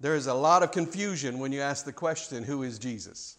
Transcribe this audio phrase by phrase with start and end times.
[0.00, 3.36] there is a lot of confusion when you ask the question, Who is Jesus?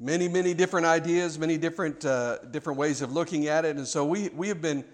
[0.00, 3.76] Many, many different ideas, many different, uh, different ways of looking at it.
[3.76, 4.84] And so we, we have been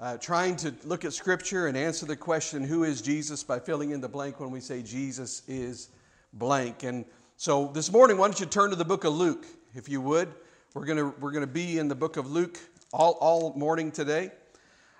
[0.00, 3.44] uh, trying to look at Scripture and answer the question, Who is Jesus?
[3.44, 5.88] by filling in the blank when we say Jesus is
[6.32, 6.82] blank.
[6.82, 7.04] And
[7.36, 9.44] so this morning, why don't you turn to the book of Luke,
[9.74, 10.32] if you would?
[10.74, 12.58] We're going we're gonna be in the book of Luke
[12.92, 14.30] all, all morning today.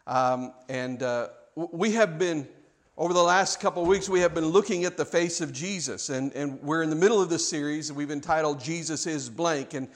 [0.07, 2.49] Um, and uh, we have been
[2.99, 6.11] over the last couple of weeks, we have been looking at the face of Jesus,
[6.11, 7.91] and, and we're in the middle of this series.
[7.91, 9.73] We've entitled Jesus is Blank.
[9.73, 9.89] And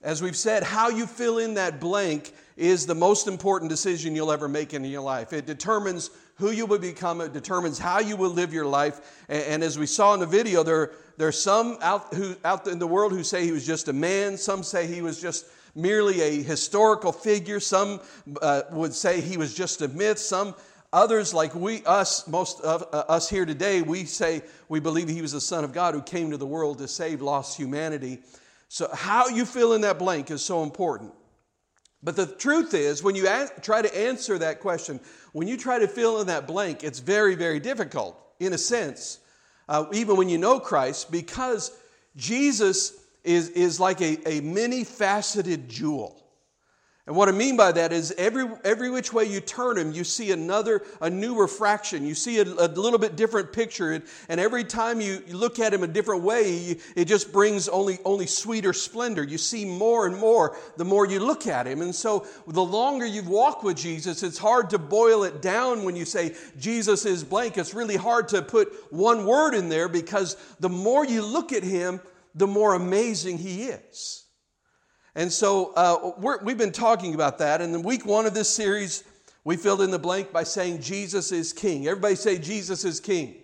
[0.00, 4.30] as we've said, how you fill in that blank is the most important decision you'll
[4.30, 5.32] ever make in your life.
[5.32, 9.24] It determines who you will become, it determines how you will live your life.
[9.28, 12.68] And, and as we saw in the video, there, there are some out, who, out
[12.68, 15.46] in the world who say he was just a man, some say he was just
[15.74, 18.00] merely a historical figure, some
[18.40, 20.54] uh, would say he was just a myth, some
[20.96, 25.20] Others, like we, us, most of uh, us here today, we say we believe he
[25.20, 28.20] was the Son of God who came to the world to save lost humanity.
[28.68, 31.12] So, how you fill in that blank is so important.
[32.02, 33.28] But the truth is, when you
[33.60, 34.98] try to answer that question,
[35.32, 39.18] when you try to fill in that blank, it's very, very difficult in a sense,
[39.68, 41.72] uh, even when you know Christ, because
[42.16, 46.25] Jesus is, is like a, a many faceted jewel.
[47.06, 50.02] And what I mean by that is every, every which way you turn him, you
[50.02, 52.04] see another, a new refraction.
[52.04, 53.92] You see a, a little bit different picture.
[53.92, 57.68] And, and every time you, you, look at him a different way, it just brings
[57.68, 59.22] only, only sweeter splendor.
[59.22, 61.80] You see more and more the more you look at him.
[61.80, 65.94] And so the longer you've walked with Jesus, it's hard to boil it down when
[65.94, 67.56] you say Jesus is blank.
[67.56, 71.62] It's really hard to put one word in there because the more you look at
[71.62, 72.00] him,
[72.34, 74.25] the more amazing he is.
[75.16, 77.62] And so uh, we have been talking about that.
[77.62, 79.02] And in week one of this series,
[79.44, 81.86] we filled in the blank by saying Jesus is King.
[81.86, 83.36] Everybody say Jesus is King.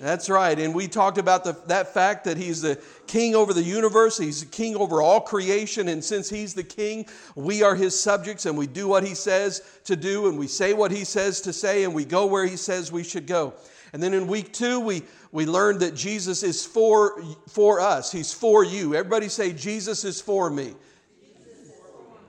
[0.00, 0.56] That's right.
[0.58, 4.18] And we talked about the, that fact that he's the king over the universe.
[4.18, 5.88] He's the king over all creation.
[5.88, 9.62] And since he's the king, we are his subjects and we do what he says
[9.84, 12.56] to do and we say what he says to say and we go where he
[12.56, 13.54] says we should go.
[13.92, 18.10] And then in week two, we, we learned that Jesus is for, for us.
[18.10, 18.94] He's for you.
[18.94, 20.74] Everybody say, Jesus is for me.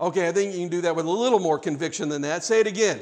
[0.02, 2.44] Okay, I think you can do that with a little more conviction than that.
[2.44, 3.02] Say it again.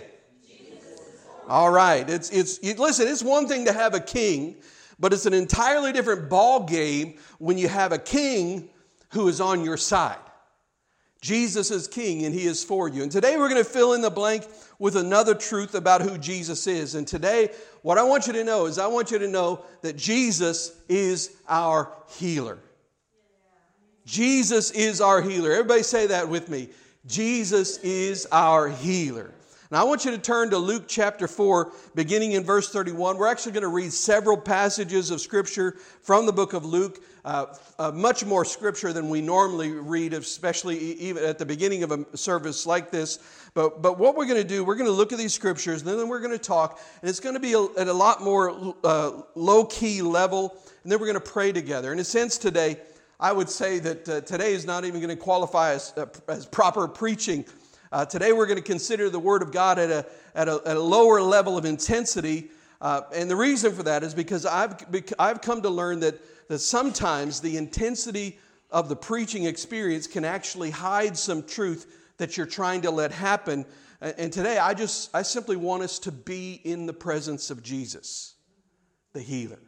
[1.47, 2.07] All right.
[2.07, 4.57] It's, it's, listen, it's one thing to have a king,
[4.99, 8.69] but it's an entirely different ball game when you have a king
[9.09, 10.19] who is on your side.
[11.22, 13.04] Jesus is king and he is for you.
[13.04, 14.48] And today we're going to fill in the blank
[14.80, 16.96] with another truth about who Jesus is.
[16.96, 17.52] And today,
[17.84, 21.38] what I want you to know is I want you to know that Jesus is
[21.48, 22.58] our healer.
[24.04, 25.52] Jesus is our healer.
[25.52, 26.70] Everybody say that with me.
[27.06, 29.32] Jesus is our healer.
[29.72, 33.18] Now, I want you to turn to Luke chapter 4, beginning in verse 31.
[33.18, 37.46] We're actually going to read several passages of Scripture from the book of Luke, uh,
[37.80, 42.18] uh, much more Scripture than we normally read, especially even at the beginning of a
[42.18, 43.20] service like this.
[43.54, 45.98] But, but what we're going to do, we're going to look at these Scriptures, and
[45.98, 48.76] then we're going to talk, and it's going to be a, at a lot more
[48.84, 50.53] uh, low key level,
[50.84, 51.94] and then we're going to pray together.
[51.94, 52.76] In a sense, today,
[53.22, 56.46] I would say that uh, today is not even going to qualify as, uh, as
[56.46, 57.46] proper preaching
[57.91, 60.78] uh, today we're going to consider the Word of God at a, at a, at
[60.78, 62.50] a lower level of intensity.
[62.79, 64.75] Uh, and the reason for that is because I've,
[65.19, 68.40] I've come to learn that, that sometimes the intensity
[68.72, 73.66] of the preaching experience can actually hide some truth that you're trying to let happen.
[74.00, 78.35] And today I just, I simply want us to be in the presence of Jesus,
[79.13, 79.59] the healer.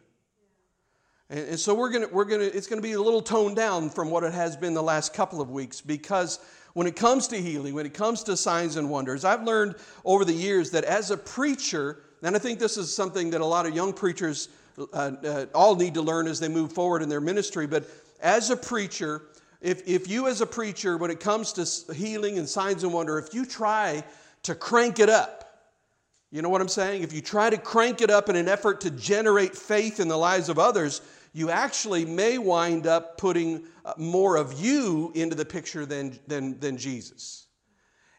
[1.33, 4.11] And, and so we're gonna, we're gonna, it's gonna be a little toned down from
[4.11, 6.39] what it has been the last couple of weeks because
[6.73, 10.25] when it comes to healing, when it comes to signs and wonders, I've learned over
[10.25, 13.65] the years that as a preacher, and I think this is something that a lot
[13.65, 17.21] of young preachers uh, uh, all need to learn as they move forward in their
[17.21, 17.85] ministry, but
[18.21, 19.23] as a preacher,
[19.59, 23.17] if, if you as a preacher, when it comes to healing and signs and wonder,
[23.17, 24.03] if you try
[24.43, 25.43] to crank it up,
[26.31, 27.03] you know what I'm saying?
[27.03, 30.17] If you try to crank it up in an effort to generate faith in the
[30.17, 31.01] lives of others,
[31.33, 36.59] you actually may wind up putting uh, more of you into the picture than, than,
[36.59, 37.47] than Jesus.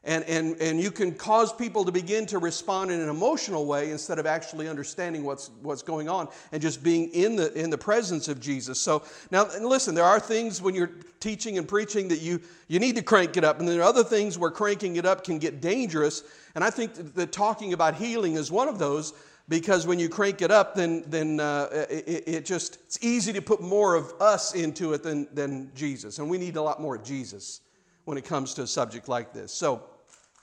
[0.07, 3.91] And, and, and you can cause people to begin to respond in an emotional way
[3.91, 7.79] instead of actually understanding what's, what's going on and just being in the, in the
[7.79, 8.79] presence of Jesus.
[8.79, 10.91] So now, listen, there are things when you're
[11.21, 12.39] teaching and preaching that you,
[12.69, 13.61] you need to crank it up.
[13.61, 16.23] And there are other things where cranking it up can get dangerous.
[16.55, 19.15] And I think that talking about healing is one of those
[19.49, 23.43] because when you crank it up, then, then uh, it, it, just, it's easy to
[23.43, 26.19] put more of us into it than, than Jesus.
[26.19, 27.61] And we need a lot more of Jesus
[28.05, 29.53] when it comes to a subject like this.
[29.53, 29.83] So,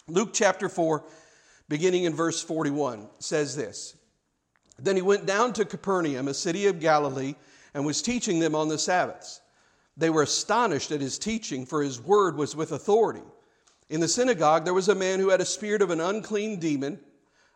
[0.08, 1.04] Luke chapter 4,
[1.68, 3.96] beginning in verse 41, says this
[4.78, 7.36] Then he went down to Capernaum, a city of Galilee,
[7.74, 9.42] and was teaching them on the Sabbaths.
[9.98, 13.24] They were astonished at his teaching, for his word was with authority.
[13.90, 17.00] In the synagogue, there was a man who had a spirit of an unclean demon.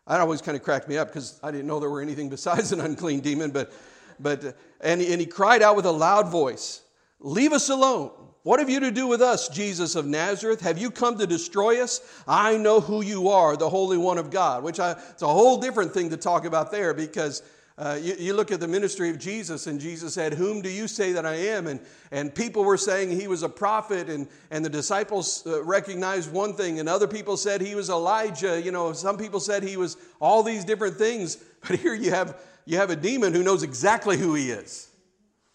[0.07, 2.71] That always kind of cracked me up because I didn't know there were anything besides
[2.71, 3.51] an unclean demon.
[3.51, 3.73] But,
[4.19, 4.43] but
[4.81, 6.81] and, and he cried out with a loud voice,
[7.19, 8.11] Leave us alone.
[8.43, 10.61] What have you to do with us, Jesus of Nazareth?
[10.61, 11.99] Have you come to destroy us?
[12.27, 15.59] I know who you are, the Holy One of God, which I, it's a whole
[15.59, 17.41] different thing to talk about there because
[17.77, 20.87] uh, you, you, look at the ministry of Jesus, and Jesus said, Whom do you
[20.87, 21.67] say that I am?
[21.67, 26.31] And, and people were saying he was a prophet, and, and the disciples uh, recognized
[26.31, 28.61] one thing, and other people said he was Elijah.
[28.61, 31.37] You know, some people said he was all these different things.
[31.67, 34.87] But here you have, you have a demon who knows exactly who he is.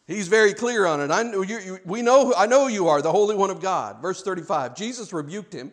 [0.08, 1.12] He's very clear on it.
[1.12, 4.02] I, you, you, we know, I know you are the Holy One of God.
[4.02, 5.70] Verse 35 Jesus rebuked him,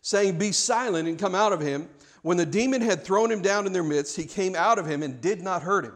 [0.00, 1.90] saying, Be silent and come out of him.
[2.24, 5.02] When the demon had thrown him down in their midst, he came out of him
[5.02, 5.92] and did not hurt him.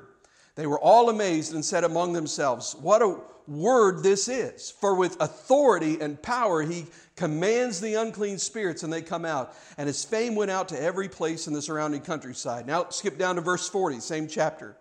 [0.57, 4.71] They were all amazed and said among themselves, What a word this is!
[4.71, 6.85] For with authority and power he
[7.17, 9.57] commands the unclean spirits and they come out.
[9.79, 12.67] And his fame went out to every place in the surrounding countryside.
[12.67, 14.77] Now skip down to verse 40, same chapter.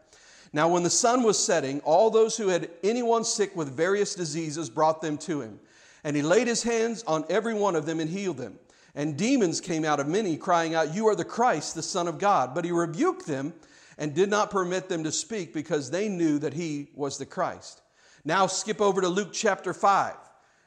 [0.52, 4.70] Now, when the sun was setting, all those who had anyone sick with various diseases
[4.70, 5.62] brought them to him.
[6.04, 8.60] And he laid his hands on every one of them and healed them.
[8.98, 12.18] And demons came out of many, crying out, You are the Christ, the Son of
[12.18, 12.56] God.
[12.56, 13.54] But he rebuked them
[14.00, 17.84] and did not permit them to speak because they knew that he was the Christ.
[18.26, 20.16] Now skip over to Luke chapter 5.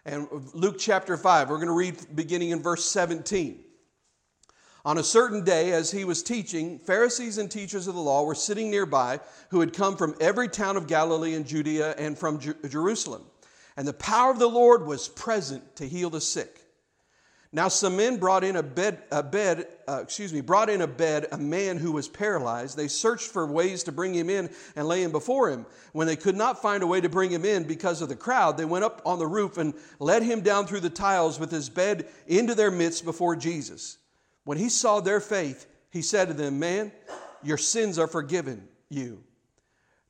[0.07, 3.65] And Luke chapter 5, we're going to read beginning in verse 17.
[4.85, 8.37] On a certain day, as he was teaching, Pharisees and teachers of the law were
[8.37, 9.19] sitting nearby
[9.51, 13.25] who had come from every town of Galilee and Judea and from Jerusalem.
[13.77, 16.60] And the power of the Lord was present to heal the sick.
[17.53, 20.87] Now some men brought in a bed, a bed, uh, excuse me, brought in a
[20.87, 22.77] bed a man who was paralyzed.
[22.77, 25.67] They searched for ways to bring him in and lay him before him.
[25.93, 28.57] When they could not find a way to bring him in because of the crowd,
[28.57, 31.69] they went up on the roof and led him down through the tiles with his
[31.69, 33.99] bed into their midst before Jesus.
[34.45, 36.93] When he saw their faith, he said to them, "Man,
[37.43, 39.25] your sins are forgiven you."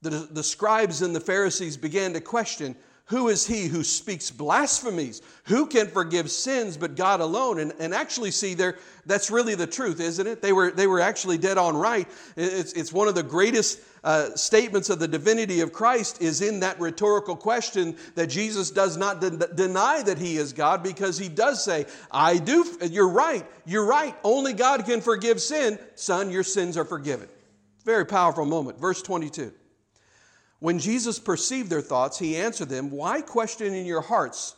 [0.02, 2.76] The, the scribes and the Pharisees began to question
[3.10, 5.20] who is he who speaks blasphemies?
[5.46, 7.58] Who can forgive sins but God alone?
[7.58, 10.40] And, and actually, see, there, that's really the truth, isn't it?
[10.40, 12.08] They were, they were actually dead on right.
[12.36, 16.60] It's, it's one of the greatest uh, statements of the divinity of Christ is in
[16.60, 21.28] that rhetorical question that Jesus does not de- deny that he is God because he
[21.28, 24.14] does say, I do, you're right, you're right.
[24.22, 25.80] Only God can forgive sin.
[25.96, 27.28] Son, your sins are forgiven.
[27.84, 28.78] Very powerful moment.
[28.78, 29.52] Verse 22.
[30.60, 34.54] When Jesus perceived their thoughts, he answered them, Why question in your hearts?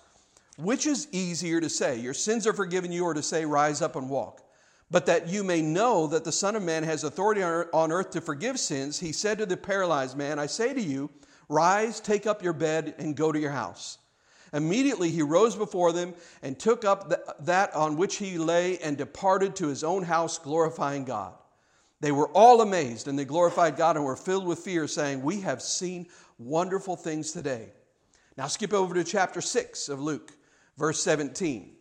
[0.59, 3.97] Which is easier to say, Your sins are forgiven you, or to say, Rise up
[3.97, 4.43] and walk?
[4.91, 8.21] But that you may know that the Son of Man has authority on earth to
[8.21, 11.09] forgive sins, he said to the paralyzed man, I say to you,
[11.49, 13.99] Rise, take up your bed, and go to your house.
[14.53, 19.57] Immediately he rose before them and took up that on which he lay and departed
[19.57, 21.35] to his own house, glorifying God.
[22.03, 25.41] They were all amazed and they glorified God and were filled with fear, saying, We
[25.43, 27.69] have seen wonderful things today.
[28.37, 30.33] Now skip over to chapter 6 of Luke,
[30.77, 31.77] verse 17.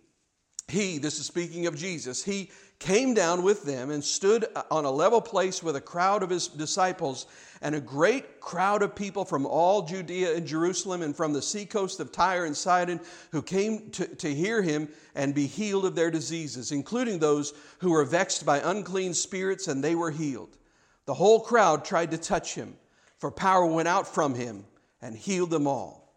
[0.68, 2.52] He, this is speaking of Jesus, he
[2.82, 6.32] came down with them and stood uh, on a level place with a crowd of
[6.32, 7.28] his disciples
[7.62, 12.00] and a great crowd of people from all Judea and Jerusalem and from the seacoast
[12.00, 13.00] of Tyre and Sidon
[13.32, 17.92] who came to, to hear him and be healed of their diseases, including those who
[17.92, 20.58] were vexed by unclean spirits, and they were healed.
[21.06, 22.76] The whole crowd tried to touch him,
[23.20, 24.66] for power went out from him
[25.04, 26.16] and healed them all.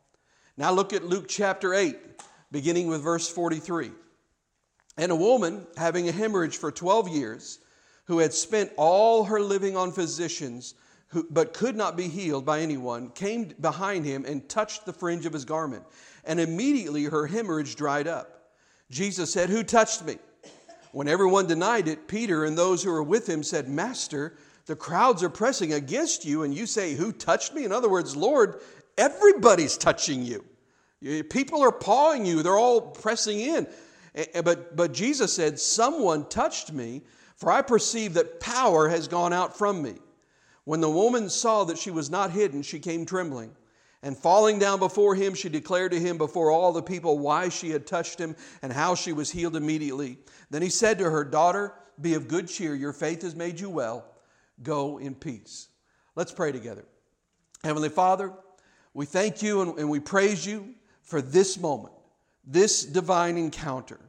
[0.56, 1.98] Now look at Luke chapter 8,
[2.50, 3.90] beginning with verse 43.
[4.96, 7.58] And a woman having a hemorrhage for 12 years,
[8.06, 10.74] who had spent all her living on physicians,
[11.08, 15.26] who, but could not be healed by anyone, came behind him and touched the fringe
[15.26, 15.84] of his garment.
[16.24, 18.52] And immediately her hemorrhage dried up.
[18.90, 20.18] Jesus said, Who touched me?
[20.92, 24.36] When everyone denied it, Peter and those who were with him said, Master,
[24.66, 27.64] the crowds are pressing against you, and you say, Who touched me?
[27.64, 28.60] In other words, Lord,
[28.96, 30.44] everybody's touching you.
[31.30, 33.66] People are pawing you, they're all pressing in.
[34.14, 37.02] Eh, eh, but, but Jesus said, Someone touched me,
[37.36, 39.94] for I perceive that power has gone out from me.
[40.64, 43.54] When the woman saw that she was not hidden, she came trembling.
[44.02, 47.70] And falling down before him, she declared to him before all the people why she
[47.70, 50.18] had touched him and how she was healed immediately.
[50.50, 52.74] Then he said to her, Daughter, be of good cheer.
[52.74, 54.04] Your faith has made you well.
[54.62, 55.68] Go in peace.
[56.16, 56.84] Let's pray together.
[57.62, 58.32] Heavenly Father,
[58.92, 61.94] we thank you and, and we praise you for this moment
[62.46, 64.00] this divine encounter.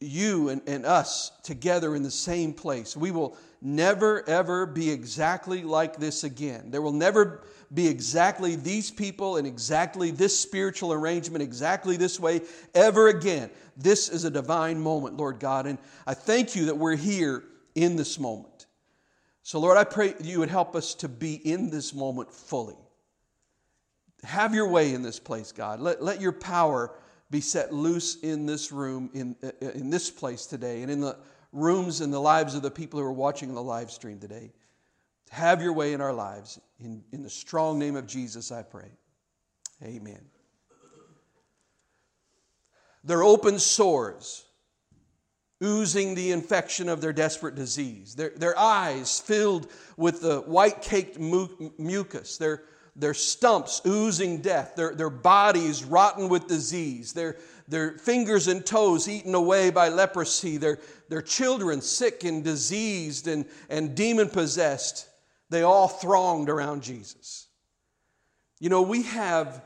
[0.00, 2.96] you and, and us together in the same place.
[2.96, 6.70] We will never, ever be exactly like this again.
[6.70, 12.42] There will never be exactly these people and exactly this spiritual arrangement, exactly this way
[12.74, 13.50] ever again.
[13.76, 15.66] This is a divine moment, Lord God.
[15.66, 17.42] And I thank you that we're here
[17.74, 18.66] in this moment.
[19.42, 22.76] So, Lord, I pray you would help us to be in this moment fully.
[24.22, 25.80] Have your way in this place, God.
[25.80, 26.92] Let, let your power
[27.30, 31.16] be set loose in this room, in, uh, in this place today, and in the
[31.52, 34.52] rooms and the lives of the people who are watching the live stream today.
[35.30, 36.60] Have your way in our lives.
[36.78, 38.90] In, in the strong name of Jesus, I pray.
[39.82, 40.20] Amen.
[43.02, 44.44] Their open sores,
[45.62, 51.18] oozing the infection of their desperate disease, their, their eyes filled with the white caked
[51.18, 52.62] mu- mucus, their
[52.96, 57.36] their stumps oozing death, their, their bodies rotten with disease, their,
[57.66, 63.46] their fingers and toes eaten away by leprosy, their, their children sick and diseased and,
[63.68, 65.08] and demon possessed,
[65.50, 67.48] they all thronged around Jesus.
[68.60, 69.62] You know, we have,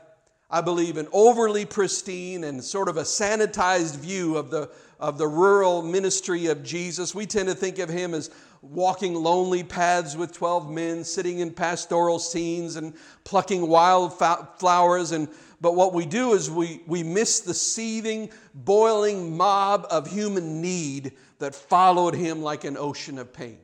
[0.49, 5.27] I believe, an overly pristine and sort of a sanitized view of the, of the
[5.27, 7.13] rural ministry of Jesus.
[7.13, 8.31] We tend to think of him as
[8.61, 14.13] walking lonely paths with 12 men, sitting in pastoral scenes and plucking wild
[14.59, 15.11] flowers.
[15.11, 15.29] And,
[15.61, 21.13] but what we do is we, we miss the seething, boiling mob of human need
[21.39, 23.59] that followed him like an ocean of pain.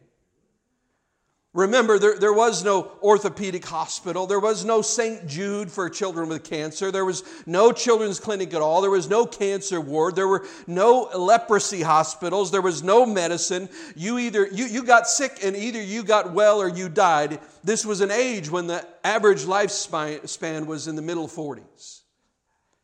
[1.55, 4.27] Remember, there, there was no orthopedic hospital.
[4.27, 5.25] There was no St.
[5.25, 6.91] Jude for children with cancer.
[6.91, 8.81] There was no children's clinic at all.
[8.81, 10.17] There was no cancer ward.
[10.17, 12.51] There were no leprosy hospitals.
[12.51, 13.69] There was no medicine.
[13.95, 17.39] You either you, you got sick and either you got well or you died.
[17.63, 22.01] This was an age when the average lifespan was in the middle 40s.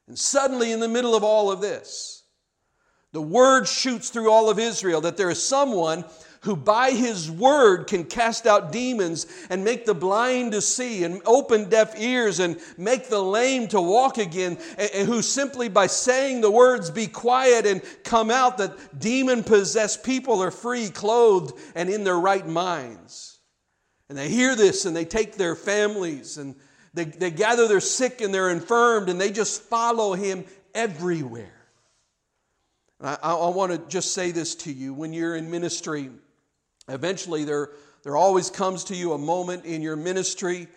[0.07, 2.23] And suddenly, in the middle of all of this,
[3.11, 6.05] the word shoots through all of Israel that there is someone
[6.41, 11.21] who by his word can cast out demons and make the blind to see and
[11.25, 16.41] open deaf ears and make the lame to walk again, and who simply by saying
[16.41, 21.89] the words, be quiet and come out, that demon possessed people are free, clothed, and
[21.89, 23.39] in their right minds.
[24.09, 26.55] And they hear this and they take their families and
[26.95, 31.53] they, they gather their sick and they're infirmed and they just follow him everywhere.
[32.99, 36.09] And I, I want to just say this to you when you're in ministry
[36.91, 37.69] Eventually, there,
[38.03, 40.67] there always comes to you a moment in your ministry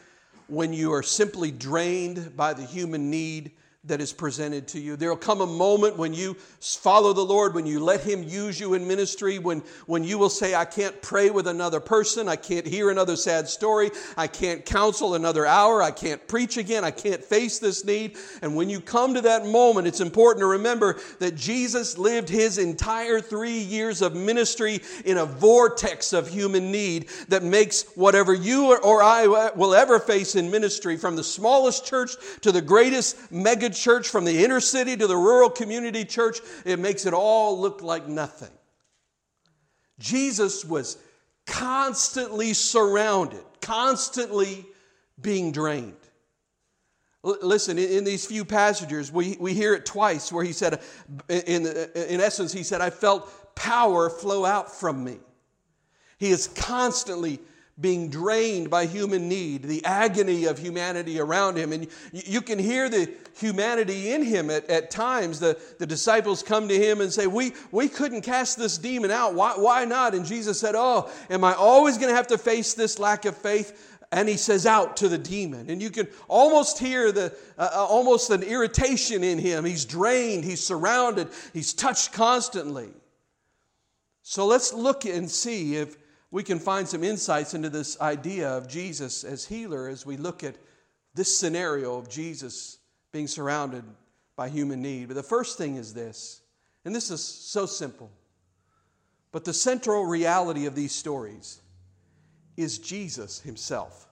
[0.47, 3.51] when you are simply drained by the human need
[3.87, 4.97] that is presented to you.
[4.97, 8.59] There will come a moment when you follow the Lord, when you let Him use
[8.59, 12.37] you in ministry, when, when you will say, I can't pray with another person, I
[12.37, 16.91] can't hear another sad story, I can't counsel another hour, I can't preach again, I
[16.91, 18.17] can't face this need.
[18.41, 22.57] And when you come to that moment, it's important to remember that Jesus lived His
[22.57, 28.75] entire three years of ministry in a vortex of human need that makes whatever you
[28.79, 33.74] or I will ever face in ministry, from the smallest church to the greatest mega
[33.75, 37.83] church, from the inner city to the rural community church, it makes it all look
[37.83, 38.51] like nothing.
[39.99, 40.99] Jesus was
[41.47, 44.65] constantly surrounded, constantly
[45.21, 45.97] being drained.
[47.23, 50.81] Listen, in, in, these few passages, we, we hear it twice where he said,
[51.29, 55.19] in, in essence, he said, I felt power flow out from me.
[56.19, 57.41] He is constantly
[57.81, 61.73] being drained by human need, the agony of humanity around him.
[61.73, 65.41] And you can hear the humanity in him at, at times.
[65.41, 69.35] The, the disciples come to him and say, we, we couldn't cast this demon out.
[69.35, 70.15] Why, why not?
[70.15, 73.37] And Jesus said, Oh, am I always going to have to face this lack of
[73.37, 73.99] faith?
[74.13, 75.69] And he says, Out to the demon.
[75.69, 79.65] And you can almost hear the, uh, uh almost an irritation in him.
[79.65, 82.91] He's drained, he's surrounded, he's touched constantly.
[84.23, 85.97] So let's look and see if
[86.35, 90.43] we can find some insights into this idea of Jesus as healer as we look
[90.43, 90.57] at
[91.15, 92.79] this scenario of Jesus
[93.13, 93.85] being surrounded
[94.35, 95.07] by human need.
[95.07, 96.41] But the first thing is this,
[96.85, 98.11] and this is so simple,
[99.31, 101.61] but the central reality of these stories
[102.57, 104.09] is Jesus himself.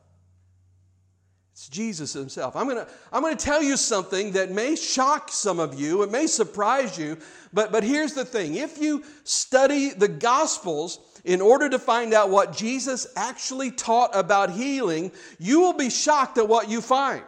[1.54, 2.54] It's Jesus himself.
[2.54, 6.04] I'm going to I'm going to tell you something that may shock some of you,
[6.04, 7.18] it may surprise you,
[7.52, 8.54] but, but here's the thing.
[8.54, 14.50] If you study the Gospels, in order to find out what Jesus actually taught about
[14.50, 17.24] healing, you will be shocked at what you find.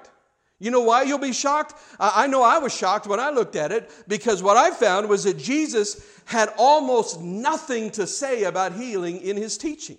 [0.59, 1.75] You know why you'll be shocked?
[2.01, 5.25] I know I was shocked when I looked at it because what I found was
[5.25, 9.99] that Jesus had almost nothing to say about healing in his teaching.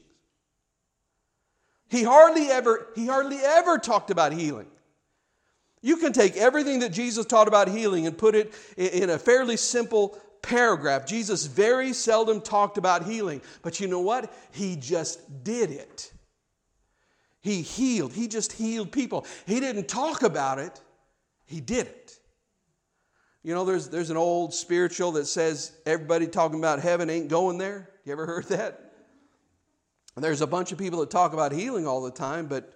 [1.88, 4.68] He hardly ever he hardly ever talked about healing.
[5.82, 9.56] You can take everything that Jesus taught about healing and put it in a fairly
[9.56, 13.42] simple paragraph, Jesus very seldom talked about healing.
[13.64, 14.32] But you know what?
[14.52, 16.14] He just did it.
[17.42, 18.14] He healed.
[18.14, 19.26] He just healed people.
[19.48, 20.80] He didn't talk about it,
[21.46, 22.14] he did it.
[23.44, 27.60] You know, there's, there's an old spiritual that says everybody talking about heaven ain't going
[27.60, 27.90] there.
[28.04, 28.94] You ever heard that?
[30.16, 32.74] And there's a bunch of people that talk about healing all the time, but,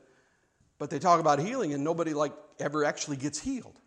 [0.77, 3.78] but they talk about healing and nobody like ever actually gets healed.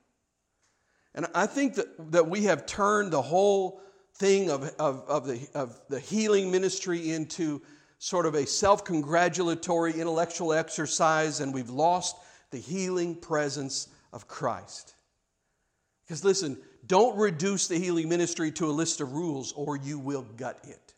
[1.15, 3.81] And I think that, that we have turned the whole
[4.15, 7.61] thing of, of, of, the, of the healing ministry into
[7.99, 12.17] sort of a self congratulatory intellectual exercise, and we've lost
[12.51, 14.95] the healing presence of Christ.
[16.05, 20.27] Because listen, don't reduce the healing ministry to a list of rules or you will
[20.37, 20.92] gut it.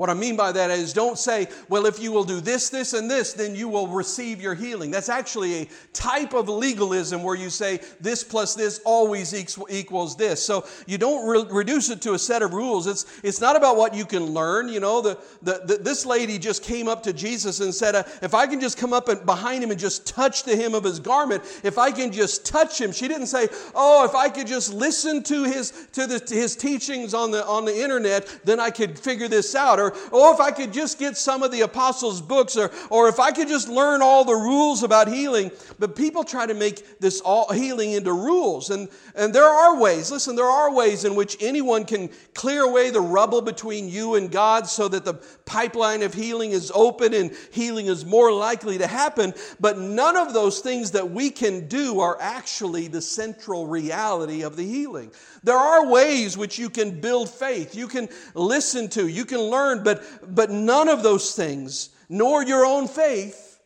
[0.00, 2.94] What I mean by that is don't say, well, if you will do this, this,
[2.94, 4.90] and this, then you will receive your healing.
[4.90, 9.34] That's actually a type of legalism where you say this plus this always
[9.68, 10.42] equals this.
[10.42, 12.86] So you don't re- reduce it to a set of rules.
[12.86, 14.70] It's, it's not about what you can learn.
[14.70, 18.04] You know, the, the, the this lady just came up to Jesus and said, uh,
[18.22, 20.82] if I can just come up and behind him and just touch the hem of
[20.82, 22.90] his garment, if I can just touch him.
[22.90, 26.56] She didn't say, oh, if I could just listen to his, to, the, to his
[26.56, 29.78] teachings on the, on the internet, then I could figure this out.
[29.78, 33.20] Or oh, if I could just get some of the apostles' books, or, or if
[33.20, 35.50] I could just learn all the rules about healing.
[35.78, 38.70] But people try to make this all healing into rules.
[38.70, 42.90] And, and there are ways, listen, there are ways in which anyone can clear away
[42.90, 45.14] the rubble between you and God so that the
[45.50, 49.34] pipeline of healing is open and healing is more likely to happen.
[49.58, 54.54] But none of those things that we can do are actually the central reality of
[54.54, 55.10] the healing.
[55.42, 59.82] There are ways which you can build faith, you can listen to, you can learn,
[59.82, 60.04] but,
[60.34, 63.58] but none of those things, nor your own faith,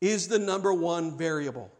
[0.00, 1.70] is the number one variable.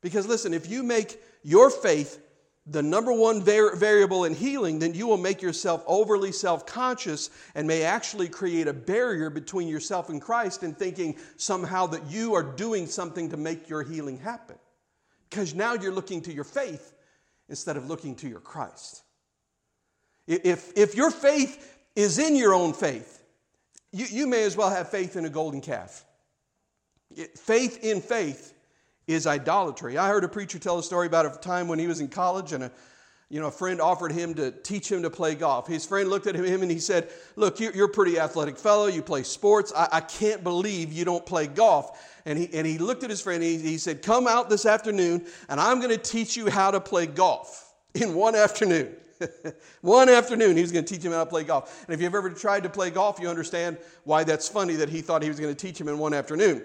[0.00, 2.23] Because listen, if you make your faith
[2.66, 7.28] the number one var- variable in healing, then you will make yourself overly self conscious
[7.54, 12.34] and may actually create a barrier between yourself and Christ in thinking somehow that you
[12.34, 14.56] are doing something to make your healing happen.
[15.28, 16.94] Because now you're looking to your faith
[17.48, 19.02] instead of looking to your Christ.
[20.26, 23.22] If, if your faith is in your own faith,
[23.92, 26.04] you, you may as well have faith in a golden calf.
[27.36, 28.53] Faith in faith
[29.06, 29.98] is idolatry.
[29.98, 32.52] I heard a preacher tell a story about a time when he was in college
[32.52, 32.70] and a
[33.30, 35.66] you know, a friend offered him to teach him to play golf.
[35.66, 38.86] His friend looked at him and he said, Look, you're a pretty athletic fellow.
[38.86, 39.72] You play sports.
[39.74, 42.20] I, I can't believe you don't play golf.
[42.26, 44.66] And he, and he looked at his friend and he, he said, Come out this
[44.66, 48.94] afternoon and I'm going to teach you how to play golf in one afternoon.
[49.80, 51.84] one afternoon, he was going to teach him how to play golf.
[51.86, 55.00] And if you've ever tried to play golf, you understand why that's funny that he
[55.00, 56.62] thought he was going to teach him in one afternoon.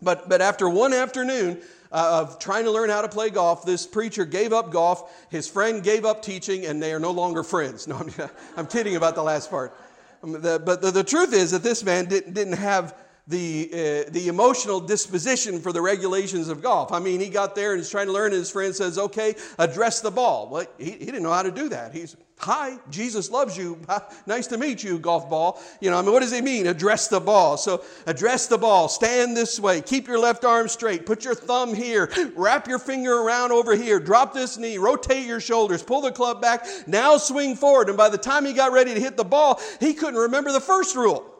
[0.00, 3.86] But, but after one afternoon, uh, of trying to learn how to play golf, this
[3.86, 5.26] preacher gave up golf.
[5.30, 7.88] His friend gave up teaching, and they are no longer friends.
[7.88, 8.10] No, I'm,
[8.56, 9.74] I'm kidding about the last part.
[10.22, 12.94] Um, but the, the, truth is that this man didn't, didn't have
[13.28, 16.92] the, uh, the emotional disposition for the regulations of golf.
[16.92, 19.34] I mean, he got there and he's trying to learn, and his friend says, Okay,
[19.58, 20.48] address the ball.
[20.48, 21.92] Well, he, he didn't know how to do that.
[21.92, 23.80] He's Hi, Jesus loves you.
[24.26, 25.60] Nice to meet you, golf ball.
[25.80, 26.66] You know, I mean, what does he mean?
[26.66, 27.56] Address the ball.
[27.56, 28.88] So, address the ball.
[28.88, 29.80] Stand this way.
[29.80, 31.06] Keep your left arm straight.
[31.06, 32.10] Put your thumb here.
[32.36, 33.98] Wrap your finger around over here.
[33.98, 34.76] Drop this knee.
[34.76, 35.82] Rotate your shoulders.
[35.82, 36.66] Pull the club back.
[36.86, 37.88] Now swing forward.
[37.88, 40.60] And by the time he got ready to hit the ball, he couldn't remember the
[40.60, 41.37] first rule.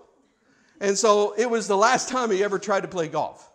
[0.81, 3.51] And so, it was the last time he ever tried to play golf.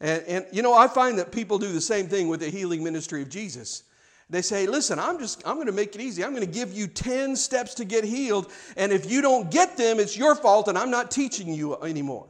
[0.00, 2.82] And, and you know, I find that people do the same thing with the healing
[2.84, 3.82] ministry of Jesus.
[4.28, 6.24] They say, listen, I'm just, I'm going to make it easy.
[6.24, 8.50] I'm going to give you 10 steps to get healed.
[8.76, 12.26] And if you don't get them, it's your fault and I'm not teaching you anymore.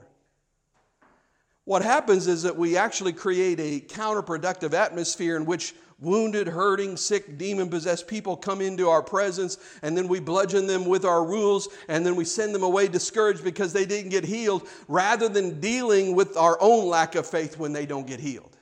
[1.67, 7.37] What happens is that we actually create a counterproductive atmosphere in which wounded, hurting, sick,
[7.39, 11.69] demon possessed people come into our presence, and then we bludgeon them with our rules,
[11.89, 16.15] and then we send them away discouraged because they didn't get healed, rather than dealing
[16.15, 18.57] with our own lack of faith when they don't get healed.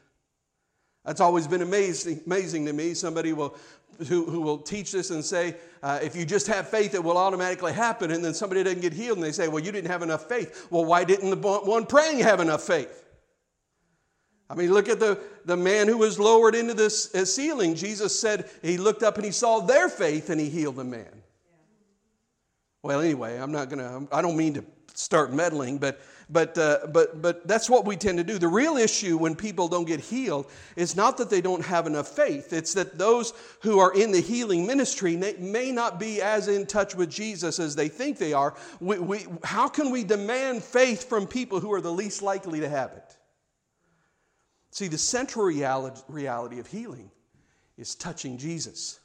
[1.04, 2.94] That's always been amazing, amazing to me.
[2.94, 3.54] Somebody will,
[4.08, 7.18] who, who will teach this and say, uh, if you just have faith, it will
[7.18, 8.10] automatically happen.
[8.10, 10.66] And then somebody doesn't get healed and they say, well, you didn't have enough faith.
[10.70, 13.04] Well, why didn't the one praying have enough faith?
[14.48, 17.74] I mean, look at the, the man who was lowered into this uh, ceiling.
[17.74, 21.22] Jesus said he looked up and he saw their faith and he healed the man.
[22.82, 26.00] Well, anyway, I'm not going to, I don't mean to start meddling, but
[26.34, 28.38] but, uh, but, but that's what we tend to do.
[28.38, 32.08] The real issue when people don't get healed is not that they don't have enough
[32.08, 36.66] faith, it's that those who are in the healing ministry may not be as in
[36.66, 38.54] touch with Jesus as they think they are.
[38.80, 42.68] We, we, how can we demand faith from people who are the least likely to
[42.68, 43.16] have it?
[44.72, 47.12] See, the central reality, reality of healing
[47.78, 48.98] is touching Jesus.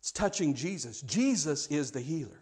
[0.00, 1.00] It's touching Jesus.
[1.02, 2.40] Jesus is the healer.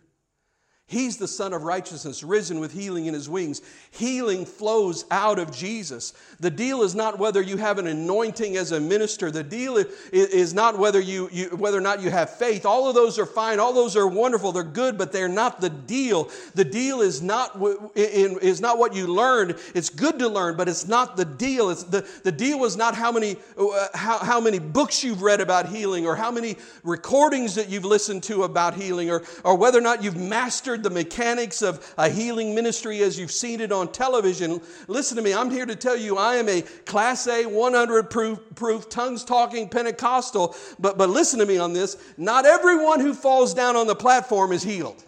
[0.87, 3.63] He's the Son of Righteousness, risen with healing in his wings.
[3.91, 6.13] Healing flows out of Jesus.
[6.41, 9.31] The deal is not whether you have an anointing as a minister.
[9.31, 12.67] The deal is not whether, you, you, whether or not you have faith.
[12.67, 13.61] All of those are fine.
[13.61, 14.53] All those are wonderful.
[14.53, 16.31] They're good, but they're not the deal.
[16.55, 17.59] The deal is not,
[17.97, 19.57] is not what you learned.
[19.75, 21.71] It's good to learn, but it's not the deal.
[21.71, 25.41] It's the, the deal is not how many, uh, how, how many books you've read
[25.41, 29.79] about healing or how many recordings that you've listened to about healing or, or whether
[29.79, 33.71] or not you've mastered mastered the mechanics of a healing ministry as you've seen it
[33.71, 34.61] on television.
[34.89, 38.41] Listen to me, I'm here to tell you I am a Class A 100 proof,
[38.55, 40.57] proof tongues talking Pentecostal.
[40.79, 44.53] But, but listen to me on this not everyone who falls down on the platform
[44.53, 45.05] is healed.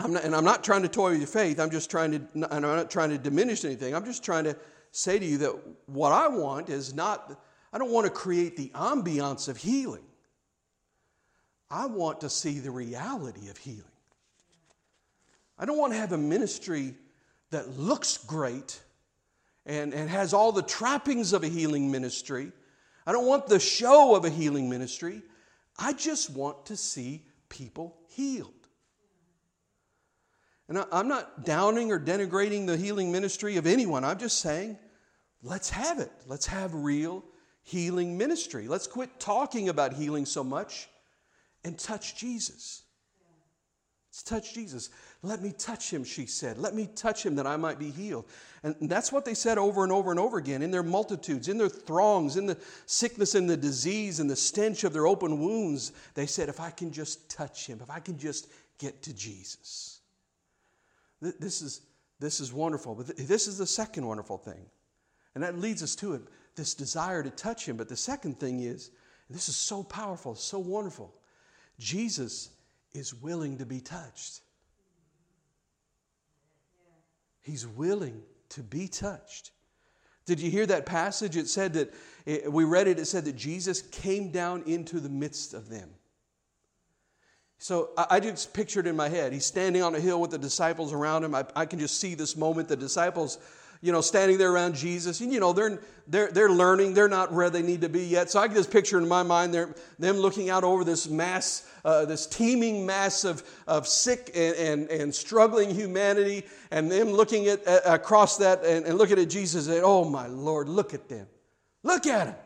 [0.00, 1.60] I'm not, and I'm not trying to toy with your faith.
[1.60, 3.94] I'm just trying to, and I'm not trying to diminish anything.
[3.94, 4.56] I'm just trying to
[4.90, 5.54] say to you that
[5.86, 7.40] what I want is not,
[7.72, 10.02] I don't want to create the ambiance of healing.
[11.72, 13.82] I want to see the reality of healing.
[15.58, 16.94] I don't want to have a ministry
[17.50, 18.78] that looks great
[19.64, 22.52] and, and has all the trappings of a healing ministry.
[23.06, 25.22] I don't want the show of a healing ministry.
[25.78, 28.52] I just want to see people healed.
[30.68, 34.04] And I, I'm not downing or denigrating the healing ministry of anyone.
[34.04, 34.78] I'm just saying,
[35.42, 36.12] let's have it.
[36.26, 37.24] Let's have real
[37.62, 38.68] healing ministry.
[38.68, 40.88] Let's quit talking about healing so much
[41.64, 42.82] and touch Jesus.
[44.12, 44.90] Let's touch Jesus.
[45.22, 46.58] Let me touch him, she said.
[46.58, 48.26] Let me touch him that I might be healed.
[48.62, 51.56] And that's what they said over and over and over again in their multitudes, in
[51.56, 55.92] their throngs, in the sickness and the disease and the stench of their open wounds.
[56.12, 60.00] They said, if I can just touch him, if I can just get to Jesus.
[61.22, 61.80] This is,
[62.20, 62.94] this is wonderful.
[62.94, 64.66] But this is the second wonderful thing.
[65.34, 66.22] And that leads us to it
[66.54, 67.78] this desire to touch him.
[67.78, 68.90] But the second thing is,
[69.30, 71.14] this is so powerful, so wonderful
[71.78, 72.50] Jesus
[72.92, 74.40] is willing to be touched.
[77.42, 79.50] He's willing to be touched.
[80.26, 81.36] Did you hear that passage?
[81.36, 81.92] It said that,
[82.26, 85.90] it, we read it, it said that Jesus came down into the midst of them.
[87.58, 90.92] So I, just pictured in my head, he's standing on a hill with the disciples
[90.92, 91.32] around him.
[91.32, 92.68] I, I can just see this moment.
[92.68, 93.38] The disciples
[93.82, 95.20] you know, standing there around Jesus.
[95.20, 96.94] And, you know, they're, they're, they're learning.
[96.94, 98.30] They're not where they need to be yet.
[98.30, 102.04] So I can just picture in my mind them looking out over this mass, uh,
[102.04, 107.60] this teeming mass of, of sick and, and, and struggling humanity, and them looking at,
[107.84, 111.26] across that and, and looking at Jesus and, oh, my Lord, look at them.
[111.82, 112.36] Look at them.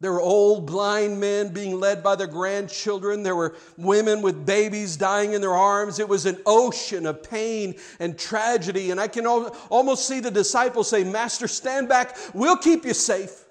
[0.00, 3.22] There were old blind men being led by their grandchildren.
[3.22, 5.98] There were women with babies dying in their arms.
[5.98, 8.90] It was an ocean of pain and tragedy.
[8.90, 12.16] And I can almost see the disciples say, Master, stand back.
[12.32, 13.44] We'll keep you safe.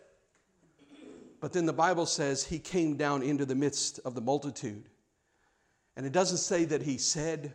[1.39, 4.89] But then the Bible says he came down into the midst of the multitude.
[5.95, 7.53] And it doesn't say that he said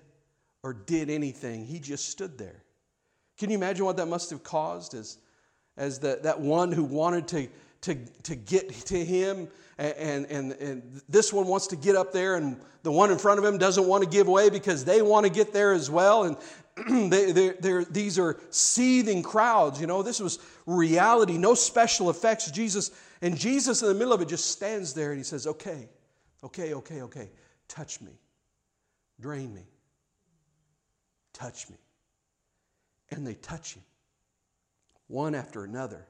[0.62, 2.62] or did anything, he just stood there.
[3.36, 5.18] Can you imagine what that must have caused as,
[5.76, 7.48] as the, that one who wanted to
[7.84, 7.94] to,
[8.24, 12.60] to get to him and, and, and this one wants to get up there and
[12.82, 15.32] the one in front of him doesn't want to give way because they want to
[15.32, 16.36] get there as well and
[17.12, 20.02] they, they're, they're, these are seething crowds you know?
[20.02, 22.50] This was reality no special effects.
[22.50, 22.90] Jesus
[23.22, 25.88] and jesus in the middle of it just stands there and he says okay
[26.42, 27.30] okay okay okay
[27.68, 28.12] touch me
[29.20, 29.66] drain me
[31.34, 31.76] touch me.
[33.10, 33.82] And they touch him
[35.08, 36.06] one after another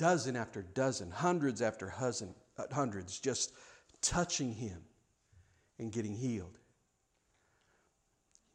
[0.00, 3.52] dozen after dozen, hundreds after dozen, uh, hundreds, just
[4.00, 4.78] touching him
[5.78, 6.58] and getting healed.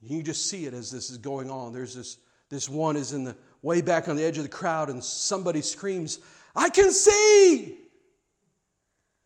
[0.02, 1.72] You just see it as this is going on.
[1.72, 2.18] There's this,
[2.50, 5.62] this one is in the way back on the edge of the crowd, and somebody
[5.62, 6.18] screams,
[6.56, 7.78] I can see!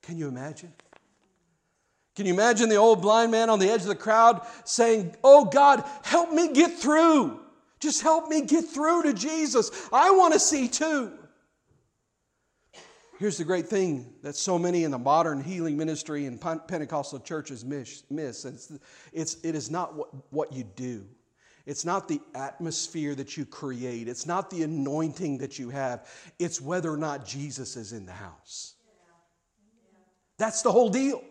[0.01, 0.73] Can you imagine?
[2.17, 5.45] Can you imagine the old blind man on the edge of the crowd saying, Oh
[5.45, 7.39] God, help me get through.
[7.79, 9.71] Just help me get through to Jesus.
[9.93, 11.13] I want to see too.
[13.19, 17.65] Here's the great thing that so many in the modern healing ministry and Pentecostal churches
[17.65, 18.03] miss.
[18.09, 18.45] miss.
[18.45, 18.71] It's,
[19.11, 21.05] it's, it is not what, what you do.
[21.65, 24.07] It's not the atmosphere that you create.
[24.07, 26.07] It's not the anointing that you have.
[26.39, 28.75] It's whether or not Jesus is in the house.
[30.37, 31.21] That's the whole deal.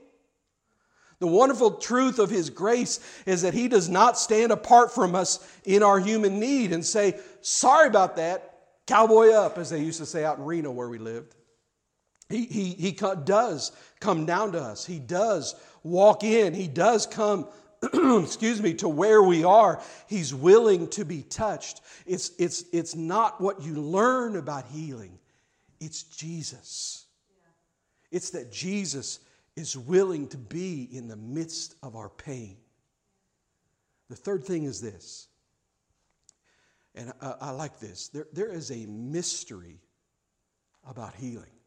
[1.21, 5.41] The wonderful truth of His grace is that He does not stand apart from us
[5.65, 10.07] in our human need and say, Sorry about that, cowboy up, as they used to
[10.07, 11.35] say out in Reno where we lived.
[12.29, 14.85] He, he, he does come down to us.
[14.85, 16.53] He does walk in.
[16.53, 17.49] He does come,
[18.23, 19.81] excuse me, to where we are.
[20.07, 21.81] He's willing to be touched.
[22.07, 25.19] It's, it's, it's not what you learn about healing,
[25.81, 27.07] it's Jesus.
[28.11, 29.21] It's that Jesus
[29.55, 32.57] is willing to be in the midst of our pain.
[34.09, 35.29] The third thing is this,
[36.95, 39.81] and I, I like this there, there is a mystery
[40.89, 41.58] about healing.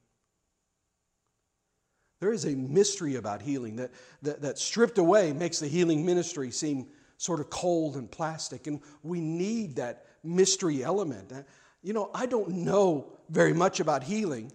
[2.21, 3.89] There is a mystery about healing that,
[4.21, 6.85] that, that stripped away makes the healing ministry seem
[7.17, 8.67] sort of cold and plastic.
[8.67, 11.33] And we need that mystery element.
[11.33, 11.41] Uh,
[11.81, 14.51] you know, I don't know very much about healing,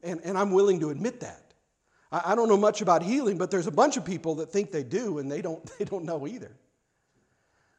[0.00, 1.54] and, and I'm willing to admit that.
[2.12, 4.70] I, I don't know much about healing, but there's a bunch of people that think
[4.70, 6.56] they do, and they don't, they don't know either.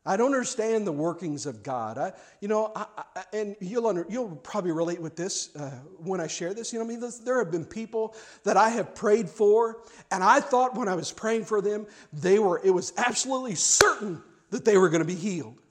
[0.10, 2.00] I don't understand the workings of God.
[2.00, 5.70] I, you know, I, I, and you'll, under, you'll probably relate with this uh,
[6.00, 6.74] when I share this.
[6.74, 10.40] You know, I mean, there have been people that I have prayed for, and I
[10.40, 12.60] thought when I was praying for them, they were.
[12.64, 15.62] It was absolutely certain that they were going to be healed.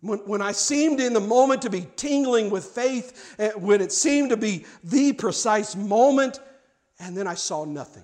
[0.00, 3.92] When, when I seemed in the moment to be tingling with faith, eh, when it
[3.92, 6.40] seemed to be the precise moment,
[6.98, 8.02] and then I saw nothing.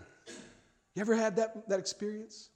[0.95, 2.51] You ever had that, that experience?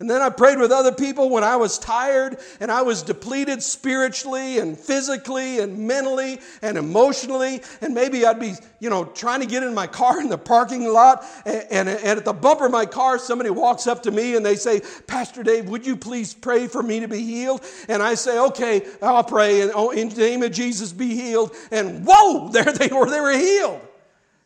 [0.00, 3.62] And then I prayed with other people when I was tired and I was depleted
[3.62, 7.60] spiritually and physically and mentally and emotionally.
[7.82, 10.90] And maybe I'd be, you know, trying to get in my car in the parking
[10.90, 11.26] lot.
[11.44, 14.44] And, and, and, at the bumper of my car, somebody walks up to me and
[14.44, 17.62] they say, Pastor Dave, would you please pray for me to be healed?
[17.86, 19.60] And I say, okay, I'll pray.
[19.60, 21.54] And oh, in the name of Jesus, be healed.
[21.70, 23.10] And whoa, there they were.
[23.10, 23.82] They were healed.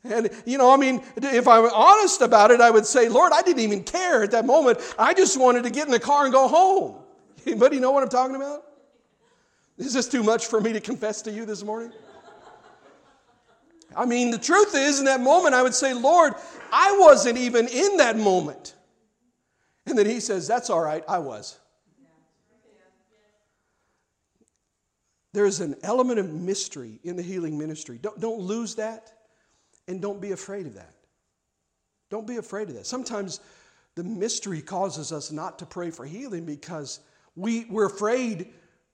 [0.04, 3.40] And, you know, I mean, if I'm honest about it, I would say, Lord, I
[3.40, 4.78] didn't even care at that moment.
[4.98, 7.02] I just wanted to get in the car and go home.
[7.46, 8.64] Anybody know what I'm talking about?
[9.78, 11.92] Is this too much for me to confess to you this morning?
[13.96, 16.34] I mean, the truth is, in that moment, I would say, Lord,
[16.72, 18.74] I wasn't even in that moment.
[19.86, 21.58] And then he says, That's all right, I was.
[25.32, 27.98] There's an element of mystery in the healing ministry.
[28.00, 29.12] Don't, don't lose that.
[29.88, 30.94] And don't be afraid of that.
[32.10, 32.86] Don't be afraid of that.
[32.86, 33.40] Sometimes
[33.94, 37.00] the mystery causes us not to pray for healing because
[37.36, 38.48] we, we're afraid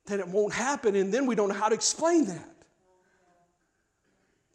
[0.06, 2.48] that it won't happen, and then we don't know how to explain that.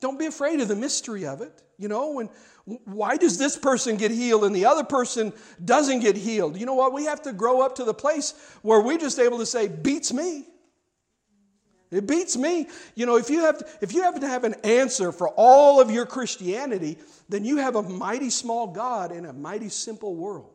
[0.02, 1.62] Don't be afraid of the mystery of it.
[1.78, 2.30] You know, when
[2.66, 6.58] why does this person get healed and the other person doesn't get healed?
[6.58, 6.94] You know what?
[6.94, 10.12] We have to grow up to the place where we're just able to say, beats
[10.12, 10.46] me.
[11.96, 12.68] It beats me.
[12.96, 15.90] You know, if you have if you have to have an answer for all of
[15.90, 16.98] your Christianity,
[17.30, 20.52] then you have a mighty small God in a mighty simple world.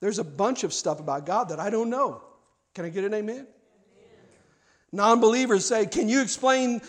[0.00, 2.22] There's a bunch of stuff about God that I don't know.
[2.74, 3.46] Can I get an amen?
[4.92, 6.80] Non believers say, Can you explain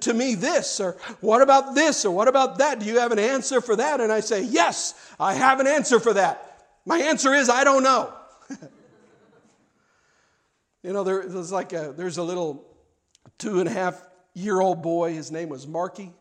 [0.00, 0.80] to me this?
[0.80, 2.04] Or what about this?
[2.04, 2.80] Or what about that?
[2.80, 4.00] Do you have an answer for that?
[4.00, 6.68] And I say, Yes, I have an answer for that.
[6.84, 8.12] My answer is, I don't know.
[10.86, 12.64] You know, there, there's like a, there's a little
[13.38, 14.00] two and a half
[14.34, 15.14] year old boy.
[15.14, 16.12] His name was Marky.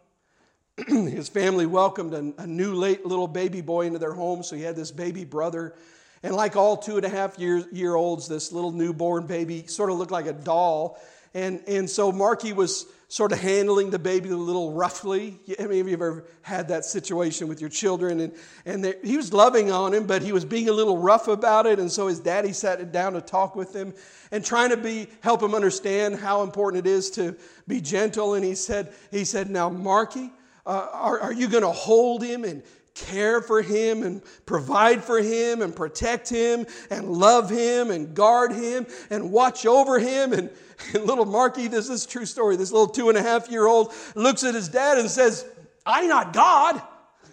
[0.87, 4.63] His family welcomed a, a new late little baby boy into their home, so he
[4.63, 5.75] had this baby brother.
[6.23, 9.91] And like all two and a half year, year olds, this little newborn baby sort
[9.91, 10.99] of looked like a doll.
[11.35, 15.39] And, and so Marky was sort of handling the baby a little roughly.
[15.59, 18.19] I mean, of you ever had that situation with your children?
[18.19, 18.33] And,
[18.65, 21.79] and he was loving on him, but he was being a little rough about it.
[21.79, 23.93] And so his daddy sat down to talk with him
[24.31, 27.35] and trying to be, help him understand how important it is to
[27.67, 28.33] be gentle.
[28.33, 30.31] And he said, he said Now, Marky,
[30.65, 32.63] uh, are, are you going to hold him and
[32.95, 38.53] care for him and provide for him and protect him and love him and guard
[38.53, 40.33] him and watch over him.
[40.33, 40.49] And,
[40.93, 42.55] and little Marky, this is true story.
[42.55, 45.45] This little two and a half year old looks at his dad and says,
[45.85, 46.81] I not God.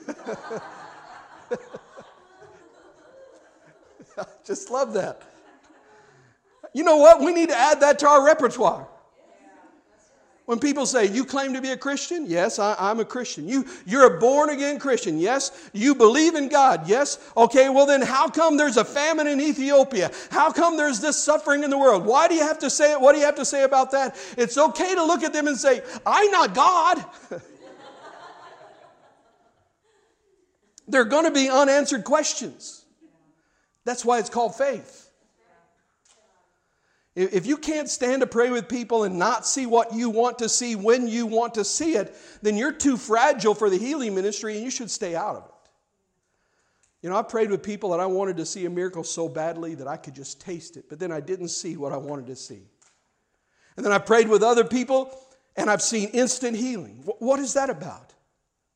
[4.18, 5.22] I just love that.
[6.75, 7.20] You know what?
[7.20, 8.88] We need to add that to our repertoire.
[10.45, 12.27] When people say, You claim to be a Christian?
[12.27, 13.49] Yes, I, am a Christian.
[13.49, 15.19] You, you're a born again Christian?
[15.19, 15.71] Yes.
[15.73, 16.89] You believe in God?
[16.89, 17.19] Yes.
[17.37, 20.11] Okay, well, then how come there's a famine in Ethiopia?
[20.31, 22.05] How come there's this suffering in the world?
[22.05, 23.01] Why do you have to say it?
[23.01, 24.17] What do you have to say about that?
[24.37, 27.05] It's okay to look at them and say, I'm not God.
[30.89, 32.85] there are going to be unanswered questions.
[33.85, 35.02] That's why it's called faith.
[37.14, 40.48] If you can't stand to pray with people and not see what you want to
[40.48, 44.55] see when you want to see it, then you're too fragile for the healing ministry
[44.55, 45.51] and you should stay out of it.
[47.03, 49.75] You know, I prayed with people that I wanted to see a miracle so badly
[49.75, 52.37] that I could just taste it, but then I didn't see what I wanted to
[52.37, 52.62] see.
[53.77, 55.14] And then I prayed with other people
[55.57, 57.03] and I've seen instant healing.
[57.18, 58.14] What is that about?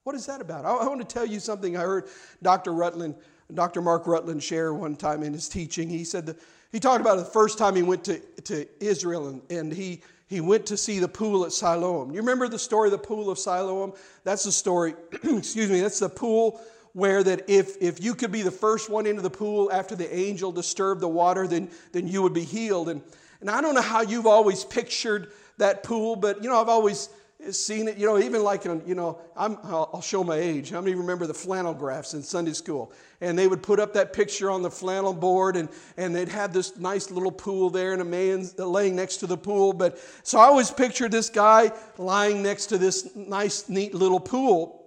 [0.05, 0.67] What is that about?
[0.67, 2.09] I want to tell you something I heard
[2.43, 2.73] Dr.
[2.75, 3.15] Rutland,
[3.53, 3.81] Dr.
[3.81, 5.89] Mark Rutland share one time in his teaching.
[5.89, 6.37] He said,
[6.77, 10.03] He talked about it the first time he went to, to Israel and, and he,
[10.27, 12.11] he went to see the pool at Siloam.
[12.11, 13.95] You remember the story of the pool of Siloam?
[14.25, 14.93] That's the story,
[15.25, 16.61] excuse me, that's the pool
[16.93, 20.15] where that if, if you could be the first one into the pool after the
[20.15, 22.91] angel disturbed the water, then, then you would be healed.
[22.91, 23.01] And,
[23.41, 27.09] and I don't know how you've always pictured that pool, but you know, I've always
[27.51, 30.71] seen it, you know, even like, you know, I'm, I'll show my age.
[30.71, 32.93] How many remember the flannel graphs in Sunday school?
[33.21, 36.53] And they would put up that picture on the flannel board and, and they'd have
[36.53, 39.73] this nice little pool there and a man uh, laying next to the pool.
[39.73, 44.85] But so I always pictured this guy lying next to this nice, neat little pool.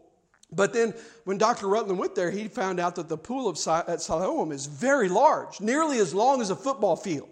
[0.51, 0.93] But then
[1.25, 1.67] when Dr.
[1.67, 3.57] Rutland went there, he found out that the pool of
[3.87, 7.29] at Siloam is very large, nearly as long as a football field.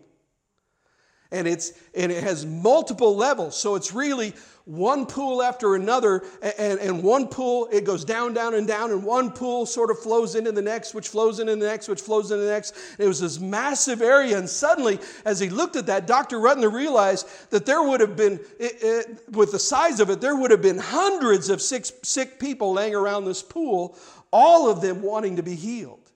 [1.32, 3.58] And, it's, and it has multiple levels.
[3.58, 4.34] So it's really
[4.68, 9.02] one pool after another, and, and one pool, it goes down, down, and down, and
[9.02, 12.32] one pool sort of flows into the next, which flows into the next, which flows
[12.32, 12.76] into the next.
[12.92, 16.42] And it was this massive area, and suddenly, as he looked at that, Dr.
[16.42, 20.36] Rutland realized that there would have been, it, it, with the size of it, there
[20.36, 23.98] would have been hundreds of sick, sick people laying around this pool,
[24.34, 26.12] all of them wanting to be healed,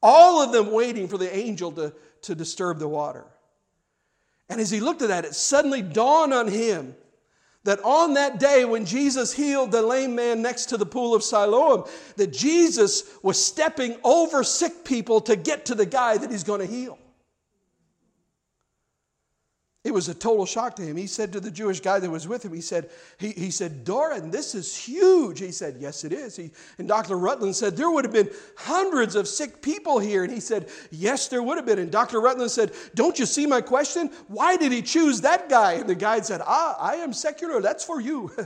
[0.00, 3.24] all of them waiting for the angel to, to disturb the water.
[4.48, 6.94] And as he looked at that, it suddenly dawned on him
[7.64, 11.22] that on that day when Jesus healed the lame man next to the pool of
[11.22, 11.84] Siloam,
[12.16, 16.60] that Jesus was stepping over sick people to get to the guy that he's going
[16.60, 16.96] to heal.
[19.86, 20.96] It was a total shock to him.
[20.96, 23.84] He said to the Jewish guy that was with him, he said, he, he said,
[23.84, 25.38] Doran, this is huge.
[25.38, 26.34] He said, Yes, it is.
[26.34, 27.16] He, and Dr.
[27.16, 30.24] Rutland said, There would have been hundreds of sick people here.
[30.24, 31.78] And he said, Yes, there would have been.
[31.78, 32.20] And Dr.
[32.20, 34.10] Rutland said, Don't you see my question?
[34.26, 35.74] Why did he choose that guy?
[35.74, 37.60] And the guy said, Ah, I am secular.
[37.60, 38.32] That's for you.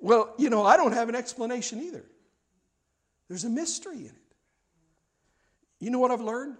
[0.00, 2.06] well, you know, I don't have an explanation either.
[3.28, 4.34] There's a mystery in it.
[5.78, 6.56] You know what I've learned?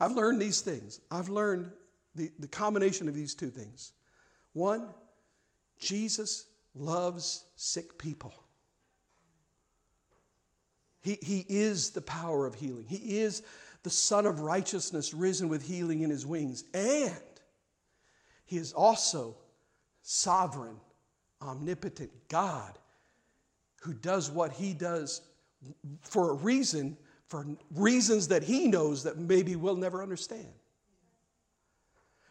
[0.00, 1.00] I've learned these things.
[1.10, 1.70] I've learned
[2.14, 3.92] the, the combination of these two things.
[4.52, 4.88] One,
[5.78, 8.32] Jesus loves sick people.
[11.02, 12.86] He, he is the power of healing.
[12.88, 13.42] He is
[13.82, 16.64] the Sun of righteousness risen with healing in his wings.
[16.74, 17.14] And
[18.44, 19.36] he is also
[20.02, 20.76] sovereign,
[21.40, 22.78] omnipotent God
[23.80, 25.22] who does what he does
[26.02, 26.96] for a reason
[27.30, 30.48] for reasons that he knows that maybe we'll never understand.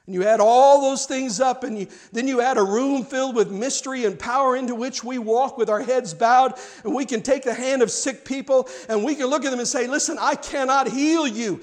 [0.06, 3.36] And you add all those things up, and you, then you add a room filled
[3.36, 7.22] with mystery and power into which we walk with our heads bowed, and we can
[7.22, 10.18] take the hand of sick people and we can look at them and say, Listen,
[10.20, 11.62] I cannot heal you.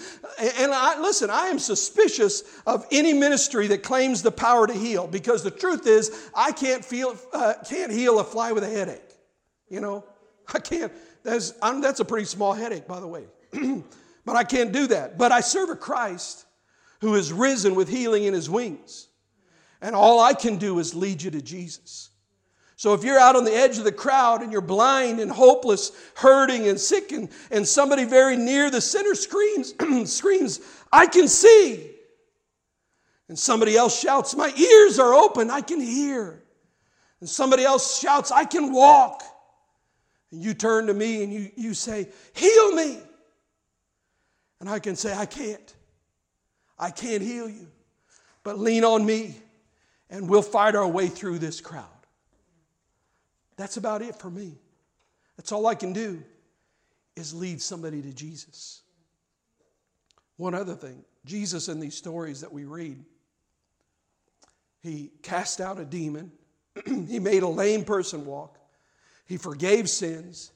[0.58, 5.08] And I, listen, I am suspicious of any ministry that claims the power to heal
[5.08, 9.02] because the truth is, I can't, feel, uh, can't heal a fly with a headache.
[9.68, 10.04] You know,
[10.54, 10.92] I can't.
[11.26, 13.24] That's, that's a pretty small headache, by the way.
[14.24, 15.18] but I can't do that.
[15.18, 16.46] But I serve a Christ
[17.00, 19.08] who is risen with healing in his wings.
[19.82, 22.10] And all I can do is lead you to Jesus.
[22.76, 25.92] So if you're out on the edge of the crowd and you're blind and hopeless,
[26.14, 29.74] hurting and sick, and, and somebody very near the center screams,
[30.12, 30.60] screams,
[30.92, 31.90] I can see.
[33.28, 36.42] And somebody else shouts, My ears are open, I can hear.
[37.20, 39.22] And somebody else shouts, I can walk.
[40.32, 42.98] And you turn to me and you, you say, Heal me.
[44.60, 45.74] And I can say, I can't.
[46.78, 47.68] I can't heal you.
[48.42, 49.36] But lean on me
[50.10, 51.84] and we'll fight our way through this crowd.
[53.56, 54.54] That's about it for me.
[55.36, 56.22] That's all I can do
[57.16, 58.82] is lead somebody to Jesus.
[60.36, 63.04] One other thing Jesus, in these stories that we read,
[64.82, 66.30] he cast out a demon,
[66.86, 68.58] he made a lame person walk,
[69.26, 70.52] he forgave sins,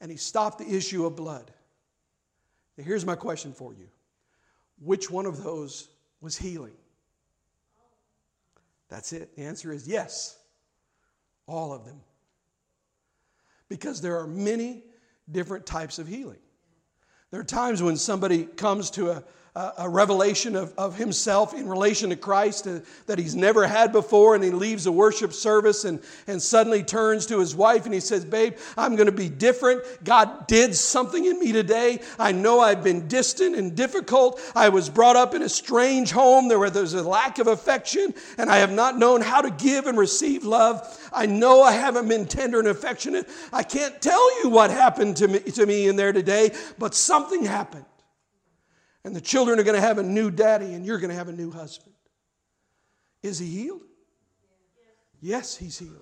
[0.00, 1.50] and he stopped the issue of blood.
[2.76, 3.88] Now, here's my question for you
[4.78, 5.88] Which one of those
[6.20, 6.72] was healing?
[8.88, 9.36] That's it.
[9.36, 10.36] The answer is yes,
[11.46, 12.00] all of them.
[13.68, 14.82] Because there are many
[15.30, 16.40] different types of healing.
[17.30, 19.24] There are times when somebody comes to a,
[19.56, 24.36] a revelation of, of himself in relation to Christ uh, that he's never had before,
[24.36, 27.98] and he leaves a worship service and, and suddenly turns to his wife and he
[27.98, 29.82] says, Babe, I'm going to be different.
[30.04, 32.00] God did something in me today.
[32.18, 34.40] I know I've been distant and difficult.
[34.54, 38.14] I was brought up in a strange home there where there's a lack of affection,
[38.38, 41.08] and I have not known how to give and receive love.
[41.12, 43.28] I know I haven't been tender and affectionate.
[43.52, 47.44] I can't tell you what happened to me, to me in there today, but something
[47.44, 47.84] happened.
[49.04, 51.28] And the children are going to have a new daddy, and you're going to have
[51.28, 51.94] a new husband.
[53.22, 53.82] Is he healed?
[55.20, 55.96] Yes, he's healed.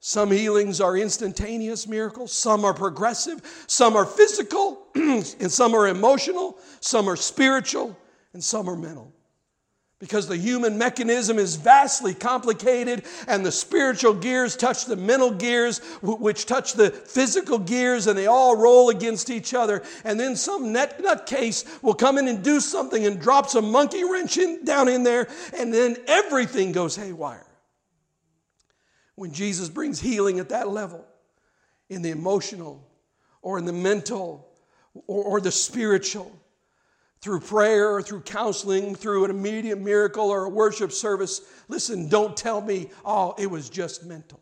[0.00, 6.56] Some healings are instantaneous miracles, some are progressive, some are physical, and some are emotional,
[6.80, 7.96] some are spiritual,
[8.32, 9.12] and some are mental.
[10.00, 15.80] Because the human mechanism is vastly complicated, and the spiritual gears touch the mental gears,
[16.02, 19.82] which touch the physical gears, and they all roll against each other.
[20.04, 24.04] And then some nut, nutcase will come in and do something and drops a monkey
[24.04, 25.26] wrench in, down in there,
[25.58, 27.46] and then everything goes haywire.
[29.16, 31.04] When Jesus brings healing at that level,
[31.90, 32.86] in the emotional,
[33.42, 34.48] or in the mental,
[35.08, 36.30] or, or the spiritual,
[37.20, 41.40] through prayer or through counseling, through an immediate miracle or a worship service.
[41.68, 44.40] Listen, don't tell me, oh, it was just mental.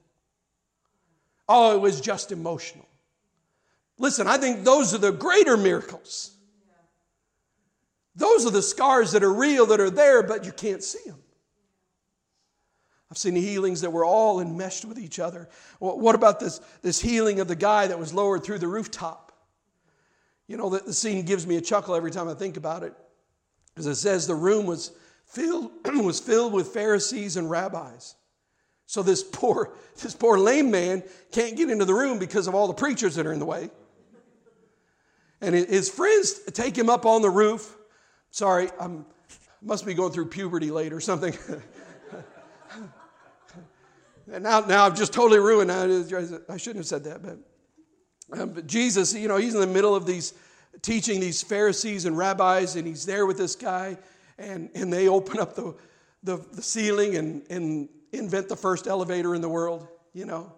[1.49, 2.87] Oh, it was just emotional.
[3.99, 6.33] Listen, I think those are the greater miracles.
[8.14, 11.18] Those are the scars that are real, that are there, but you can't see them.
[13.11, 15.49] I've seen healings that were all enmeshed with each other.
[15.79, 19.26] What about this, this healing of the guy that was lowered through the rooftop?
[20.49, 22.95] You know, the, the scene gives me a chuckle every time I think about it.
[23.75, 24.93] Because it says the room was
[25.27, 28.15] filled, was filled with Pharisees and rabbis.
[28.87, 32.69] So this poor, this poor lame man can't get into the room because of all
[32.69, 33.71] the preachers that are in the way.
[35.41, 37.77] And his friends take him up on the roof.
[38.31, 38.89] Sorry, I
[39.61, 41.37] must be going through puberty late or something.
[44.33, 45.71] and now, now I've just totally ruined.
[45.71, 47.37] I shouldn't have said that, but
[48.33, 50.35] um, but Jesus, you know, he's in the middle of these
[50.83, 53.97] teaching these Pharisees and rabbis, and he's there with this guy,
[54.39, 55.74] and, and they open up the,
[56.22, 60.53] the, the ceiling and, and invent the first elevator in the world, you know.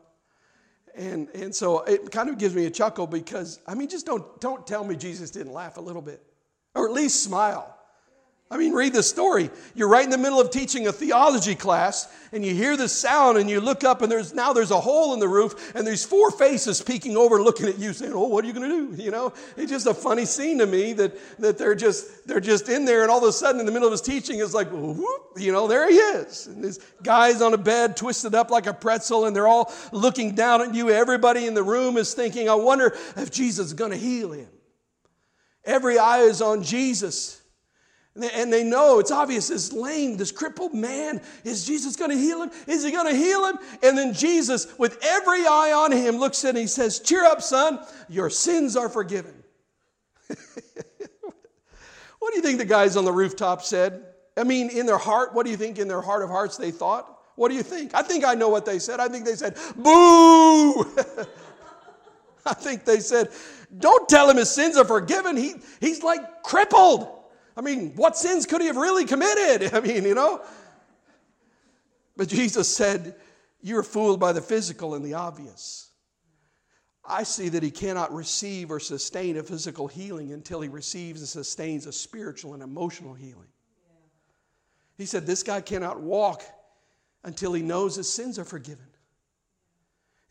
[0.94, 4.40] And, and so it kind of gives me a chuckle because, I mean, just don't,
[4.40, 6.22] don't tell me Jesus didn't laugh a little bit,
[6.74, 7.77] or at least smile.
[8.51, 9.51] I mean, read the story.
[9.74, 13.36] You're right in the middle of teaching a theology class, and you hear the sound,
[13.36, 16.03] and you look up, and there's now there's a hole in the roof, and there's
[16.03, 19.03] four faces peeking over, looking at you, saying, "Oh, what are you going to do?"
[19.03, 22.70] You know, it's just a funny scene to me that that they're just they're just
[22.70, 24.70] in there, and all of a sudden, in the middle of his teaching, it's like,
[24.70, 28.66] whoop, you know, there he is, and this guy's on a bed, twisted up like
[28.66, 30.88] a pretzel, and they're all looking down at you.
[30.88, 34.49] Everybody in the room is thinking, "I wonder if Jesus is going to heal him."
[35.66, 37.38] Every eye is on Jesus.
[38.20, 42.42] And they know it's obvious this lame, this crippled man, is Jesus going to heal
[42.42, 42.50] him?
[42.66, 43.58] Is he going to heal him?
[43.82, 47.24] And then Jesus, with every eye on him, looks at him and he says, Cheer
[47.24, 49.34] up, son, your sins are forgiven.
[52.18, 54.04] what do you think the guys on the rooftop said?
[54.36, 56.70] I mean, in their heart, what do you think in their heart of hearts they
[56.70, 57.18] thought?
[57.36, 57.94] What do you think?
[57.94, 58.98] I think I know what they said.
[58.98, 60.80] I think they said, Boo!
[62.46, 63.28] I think they said,
[63.78, 65.36] Don't tell him his sins are forgiven.
[65.36, 67.17] He, he's like crippled.
[67.59, 69.74] I mean, what sins could he have really committed?
[69.74, 70.40] I mean, you know?
[72.16, 73.16] But Jesus said,
[73.61, 75.90] You're fooled by the physical and the obvious.
[77.04, 81.28] I see that he cannot receive or sustain a physical healing until he receives and
[81.28, 83.48] sustains a spiritual and emotional healing.
[84.96, 86.44] He said, This guy cannot walk
[87.24, 88.86] until he knows his sins are forgiven.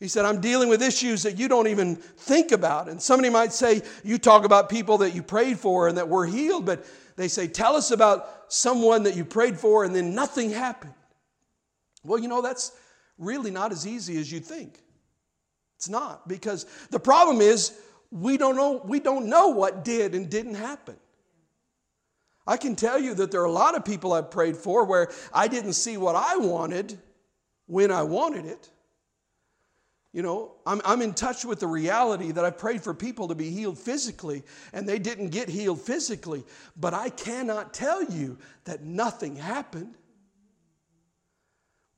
[0.00, 2.88] He said, I'm dealing with issues that you don't even think about.
[2.88, 6.24] And somebody might say, You talk about people that you prayed for and that were
[6.24, 6.84] healed, but
[7.16, 10.94] they say, Tell us about someone that you prayed for and then nothing happened.
[12.04, 12.72] Well, you know, that's
[13.18, 14.80] really not as easy as you think.
[15.76, 17.72] It's not, because the problem is
[18.10, 20.96] we don't know, we don't know what did and didn't happen.
[22.46, 25.10] I can tell you that there are a lot of people I've prayed for where
[25.32, 26.98] I didn't see what I wanted
[27.66, 28.70] when I wanted it.
[30.12, 33.34] You know, I'm, I'm in touch with the reality that I prayed for people to
[33.34, 34.42] be healed physically
[34.72, 36.44] and they didn't get healed physically.
[36.76, 39.96] But I cannot tell you that nothing happened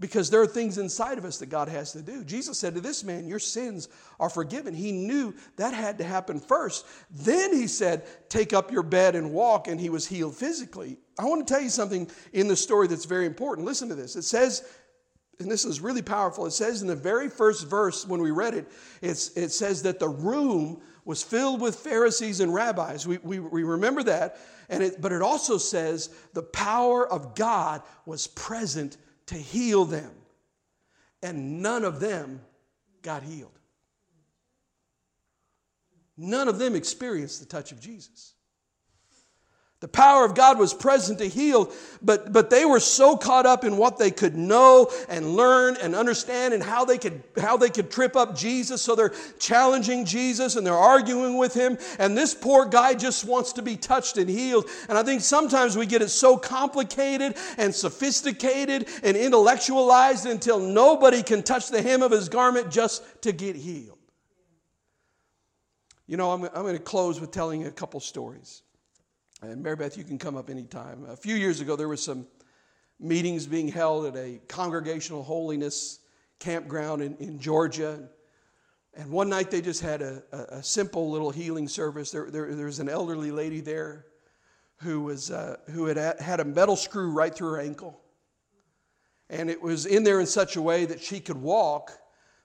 [0.00, 2.24] because there are things inside of us that God has to do.
[2.24, 3.88] Jesus said to this man, Your sins
[4.18, 4.74] are forgiven.
[4.74, 6.86] He knew that had to happen first.
[7.10, 10.96] Then he said, Take up your bed and walk, and he was healed physically.
[11.18, 13.66] I want to tell you something in the story that's very important.
[13.66, 14.16] Listen to this.
[14.16, 14.66] It says
[15.40, 16.46] and this is really powerful.
[16.46, 18.70] It says in the very first verse when we read it,
[19.00, 23.06] it says that the room was filled with Pharisees and rabbis.
[23.06, 24.38] We, we, we remember that.
[24.68, 30.10] And it, but it also says the power of God was present to heal them.
[31.22, 32.42] And none of them
[33.02, 33.58] got healed.
[36.16, 38.34] None of them experienced the touch of Jesus.
[39.80, 41.72] The power of God was present to heal,
[42.02, 45.94] but, but they were so caught up in what they could know and learn and
[45.94, 48.82] understand and how they could how they could trip up Jesus.
[48.82, 51.78] So they're challenging Jesus and they're arguing with him.
[51.98, 54.68] And this poor guy just wants to be touched and healed.
[54.90, 61.22] And I think sometimes we get it so complicated and sophisticated and intellectualized until nobody
[61.22, 63.96] can touch the hem of his garment just to get healed.
[66.06, 68.62] You know, I'm, I'm going to close with telling a couple stories.
[69.42, 71.06] And Mary Beth, you can come up anytime.
[71.08, 72.26] A few years ago, there were some
[72.98, 76.00] meetings being held at a congregational holiness
[76.38, 78.08] campground in, in Georgia.
[78.94, 82.10] And one night they just had a, a, a simple little healing service.
[82.10, 84.06] There, there, there, was an elderly lady there
[84.82, 88.00] who, was, uh, who had had a metal screw right through her ankle.
[89.30, 91.92] And it was in there in such a way that she could walk,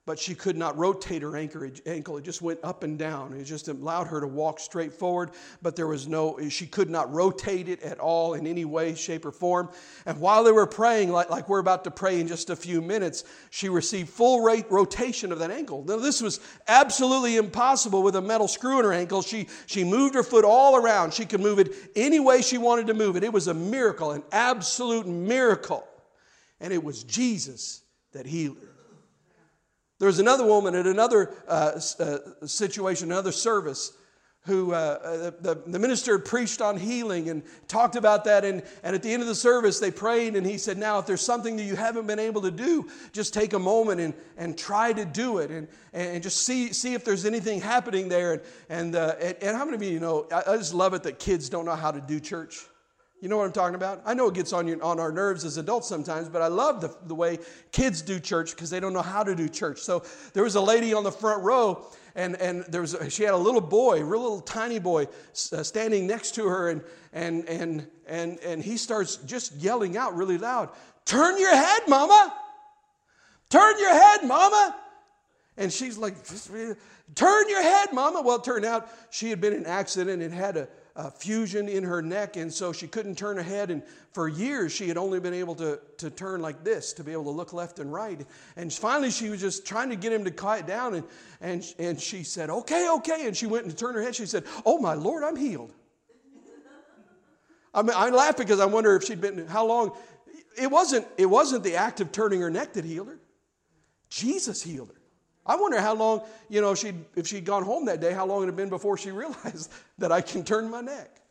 [0.05, 2.17] but she could not rotate her ankle.
[2.17, 3.33] It just went up and down.
[3.33, 5.31] It just allowed her to walk straight forward,
[5.63, 9.25] but there was no, she could not rotate it at all in any way, shape,
[9.25, 9.69] or form.
[10.05, 12.83] And while they were praying, like, like we're about to pray in just a few
[12.83, 15.83] minutes, she received full rate rotation of that ankle.
[15.83, 19.23] Now, this was absolutely impossible with a metal screw in her ankle.
[19.23, 21.15] She, she moved her foot all around.
[21.15, 23.23] She could move it any way she wanted to move it.
[23.23, 25.87] It was a miracle, an absolute miracle.
[26.59, 27.81] And it was Jesus
[28.11, 28.74] that healed her.
[29.99, 33.93] There was another woman at another uh, uh, situation, another service,
[34.45, 38.45] who uh, the, the minister preached on healing and talked about that.
[38.45, 41.07] And, and at the end of the service, they prayed, and he said, Now, if
[41.07, 44.55] there's something that you haven't been able to do, just take a moment and, and
[44.55, 48.33] try to do it and, and just see, see if there's anything happening there.
[48.33, 51.49] And, and, uh, and, how many of you know, I just love it that kids
[51.49, 52.65] don't know how to do church.
[53.22, 54.01] You know what I'm talking about?
[54.05, 56.95] I know it gets on, on our nerves as adults sometimes, but I love the,
[57.07, 57.39] the way
[57.72, 59.80] kids do church because they don't know how to do church.
[59.80, 60.03] So
[60.34, 63.34] there was a lady on the front row, and, and there was a, she had
[63.34, 65.07] a little boy, a real little tiny boy,
[65.53, 66.82] uh, standing next to her, and,
[67.13, 70.70] and, and, and, and he starts just yelling out really loud,
[71.05, 72.34] Turn your head, mama!
[73.49, 74.76] Turn your head, mama!
[75.57, 76.16] And she's like,
[77.16, 78.22] Turn your head, mama!
[78.22, 80.68] Well, it turned out she had been in an accident and had a
[81.11, 83.69] fusion in her neck, and so she couldn't turn her head.
[83.69, 83.83] And
[84.13, 87.25] for years, she had only been able to, to turn like this, to be able
[87.25, 88.25] to look left and right.
[88.55, 91.05] And finally, she was just trying to get him to quiet down, and,
[91.41, 93.27] and, and she said, Okay, okay.
[93.27, 94.15] And she went and turned her head.
[94.15, 95.73] She said, Oh, my Lord, I'm healed.
[97.73, 99.91] I, mean, I laugh because I wonder if she'd been, how long.
[100.57, 103.19] It wasn't, it wasn't the act of turning her neck that healed her,
[104.09, 105.01] Jesus healed her.
[105.45, 108.43] I wonder how long, you know, she'd, if she'd gone home that day, how long
[108.43, 111.21] it had been before she realized that I can turn my neck.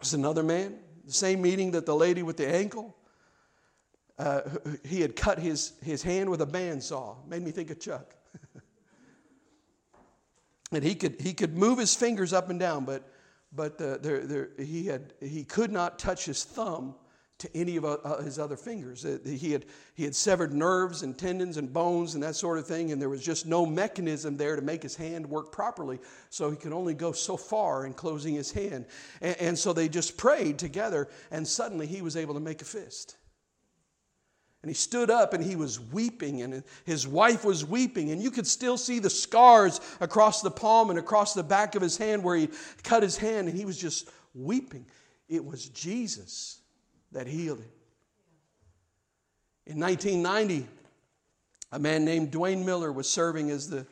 [0.00, 2.96] There's another man, the same meeting that the lady with the ankle,
[4.18, 4.42] uh,
[4.84, 7.16] he had cut his, his hand with a bandsaw.
[7.26, 8.14] Made me think of Chuck.
[10.72, 13.10] and he could, he could move his fingers up and down, but,
[13.52, 16.94] but the, the, the, he, had, he could not touch his thumb
[17.38, 19.04] to any of uh, his other fingers.
[19.04, 19.64] Uh, he had,
[19.94, 23.08] he had severed nerves and tendons and bones and that sort of thing, and there
[23.08, 25.98] was just no mechanism there to make his hand work properly.
[26.30, 28.86] So he could only go so far in closing his hand.
[29.20, 32.64] And, and so they just prayed together, and suddenly he was able to make a
[32.64, 33.16] fist.
[34.62, 38.30] And he stood up and he was weeping, and his wife was weeping, and you
[38.30, 42.22] could still see the scars across the palm and across the back of his hand
[42.22, 42.48] where he
[42.84, 44.86] cut his hand, and he was just weeping.
[45.28, 46.60] It was Jesus
[47.14, 47.70] that healed him.
[49.66, 50.68] In 1990,
[51.72, 53.86] a man named Duane Miller was serving as the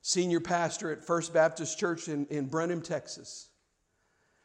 [0.00, 3.48] senior pastor at First Baptist Church in, in Brenham, Texas.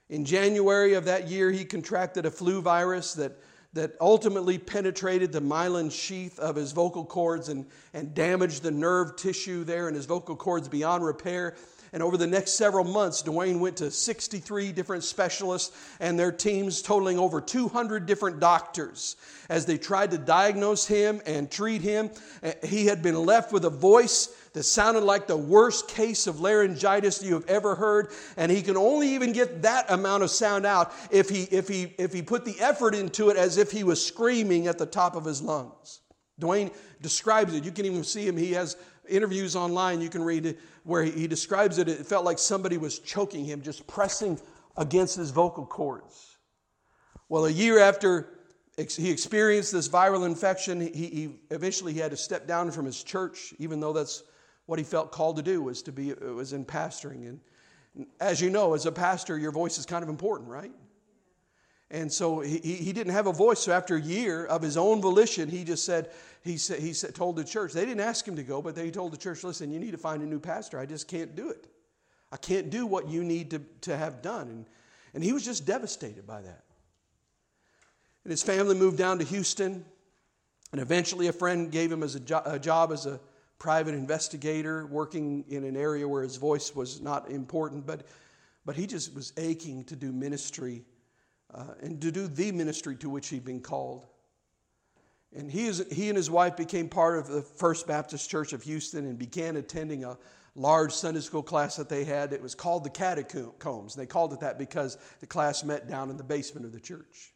[0.09, 3.31] In January of that year, he contracted a flu virus that,
[3.73, 9.15] that ultimately penetrated the myelin sheath of his vocal cords and, and damaged the nerve
[9.15, 11.55] tissue there in his vocal cords beyond repair.
[11.95, 16.81] And over the next several months, Duane went to 63 different specialists and their teams,
[16.81, 19.15] totaling over 200 different doctors.
[19.47, 22.09] As they tried to diagnose him and treat him,
[22.43, 26.41] eh, he had been left with a voice that sounded like the worst case of
[26.41, 28.11] laryngitis you have ever heard.
[28.35, 31.95] And he can only even get that amount of sound out if he, if he,
[31.97, 35.15] if he put the effort into it as if he was screaming at the top
[35.15, 36.01] of his lungs.
[36.37, 36.71] Duane
[37.01, 37.63] describes it.
[37.63, 38.35] You can even see him.
[38.35, 38.75] He has
[39.09, 40.01] interviews online.
[40.01, 43.87] You can read where he describes it, it felt like somebody was choking him, just
[43.87, 44.39] pressing
[44.77, 46.37] against his vocal cords.
[47.27, 48.29] Well, a year after
[48.77, 53.01] he experienced this viral infection, he, he eventually he had to step down from his
[53.03, 54.23] church, even though that's
[54.65, 57.27] what he felt called to do was to be was in pastoring.
[57.95, 60.71] And as you know, as a pastor, your voice is kind of important, right?
[61.91, 63.59] And so he, he didn't have a voice.
[63.59, 66.09] So after a year of his own volition, he just said,
[66.43, 68.89] he, said, he said, told the church, they didn't ask him to go, but they
[68.91, 70.79] told the church, listen, you need to find a new pastor.
[70.79, 71.67] I just can't do it.
[72.31, 74.47] I can't do what you need to, to have done.
[74.49, 74.65] And,
[75.13, 76.63] And he was just devastated by that.
[78.25, 79.85] And his family moved down to Houston.
[80.71, 83.19] And eventually, a friend gave him as a, jo- a job as a
[83.57, 87.85] private investigator, working in an area where his voice was not important.
[87.85, 88.07] But,
[88.65, 90.83] but he just was aching to do ministry
[91.55, 94.05] uh, and to do the ministry to which he'd been called.
[95.33, 98.63] And he, is, he and his wife became part of the First Baptist Church of
[98.63, 100.17] Houston and began attending a
[100.55, 102.31] large Sunday school class that they had.
[102.33, 103.95] It was called the Catacombs.
[103.95, 107.33] They called it that because the class met down in the basement of the church.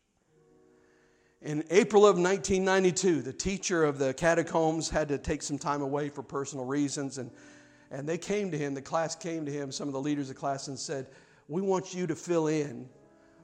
[1.41, 6.09] In April of 1992, the teacher of the catacombs had to take some time away
[6.09, 7.31] for personal reasons, and,
[7.91, 10.35] and they came to him, the class came to him, some of the leaders of
[10.35, 11.07] the class, and said,
[11.47, 12.89] We want you to fill in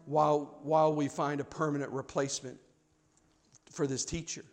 [0.05, 2.57] while, while we find a permanent replacement
[3.71, 4.45] for this teacher.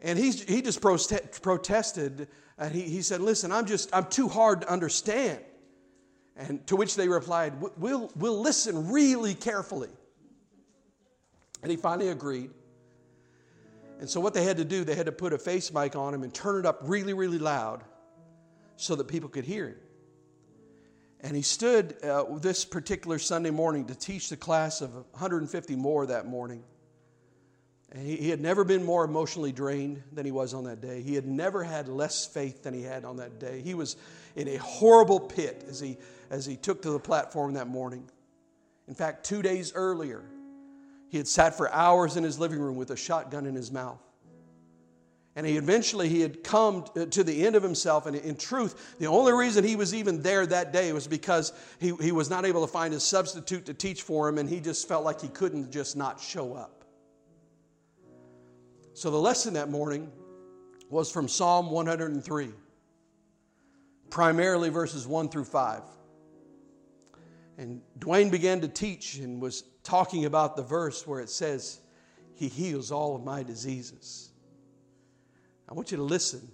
[0.00, 4.60] And he, he just protested, and he, he said, Listen, I'm just, I'm too hard
[4.60, 5.40] to understand.
[6.36, 9.90] And to which they replied, We'll, we'll listen really carefully.
[11.62, 12.50] And he finally agreed.
[13.98, 16.14] And so, what they had to do, they had to put a face mic on
[16.14, 17.82] him and turn it up really, really loud
[18.76, 19.76] so that people could hear him.
[21.20, 26.06] And he stood uh, this particular Sunday morning to teach the class of 150 more
[26.06, 26.62] that morning.
[27.90, 31.02] And he, he had never been more emotionally drained than he was on that day.
[31.02, 33.62] He had never had less faith than he had on that day.
[33.62, 33.96] He was
[34.36, 35.96] in a horrible pit as he,
[36.30, 38.08] as he took to the platform that morning.
[38.86, 40.22] In fact, two days earlier,
[41.08, 44.00] he had sat for hours in his living room with a shotgun in his mouth.
[45.38, 48.06] And he eventually he had come uh, to the end of himself.
[48.06, 51.94] And in truth, the only reason he was even there that day was because he,
[52.00, 54.88] he was not able to find a substitute to teach for him, and he just
[54.88, 56.82] felt like he couldn't just not show up.
[58.94, 60.10] So the lesson that morning
[60.90, 62.48] was from Psalm 103,
[64.10, 65.82] primarily verses 1 through 5.
[67.58, 71.78] And Duane began to teach and was talking about the verse where it says,
[72.34, 74.32] He heals all of my diseases.
[75.68, 76.48] I want you to listen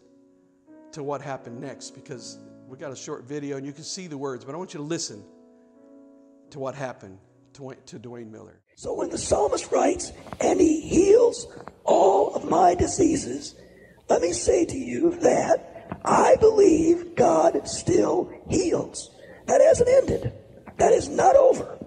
[0.93, 4.19] to what happened next because we got a short video and you can see the
[4.19, 5.25] words, but I want you to listen
[6.51, 7.19] to what happened
[7.55, 8.61] to, to Duane Miller.
[8.75, 11.47] So when the psalmist writes, and he heals
[11.85, 13.55] all of my diseases,
[14.09, 19.11] let me say to you that I believe God still heals.
[19.47, 20.33] That hasn't ended.
[20.79, 21.79] That is not over.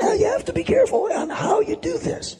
[0.00, 2.36] Now you have to be careful on how you do this.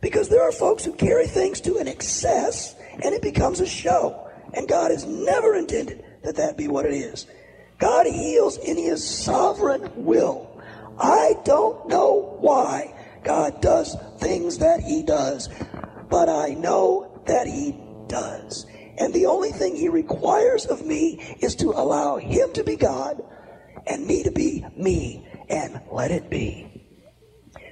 [0.00, 4.30] Because there are folks who carry things to an excess and it becomes a show.
[4.52, 7.26] And God has never intended that that be what it is.
[7.78, 10.62] God heals in his sovereign will.
[10.98, 15.48] I don't know why God does things that he does,
[16.08, 17.76] but I know that he
[18.06, 18.66] does.
[18.98, 23.22] And the only thing he requires of me is to allow him to be God
[23.86, 26.74] and me to be me and let it be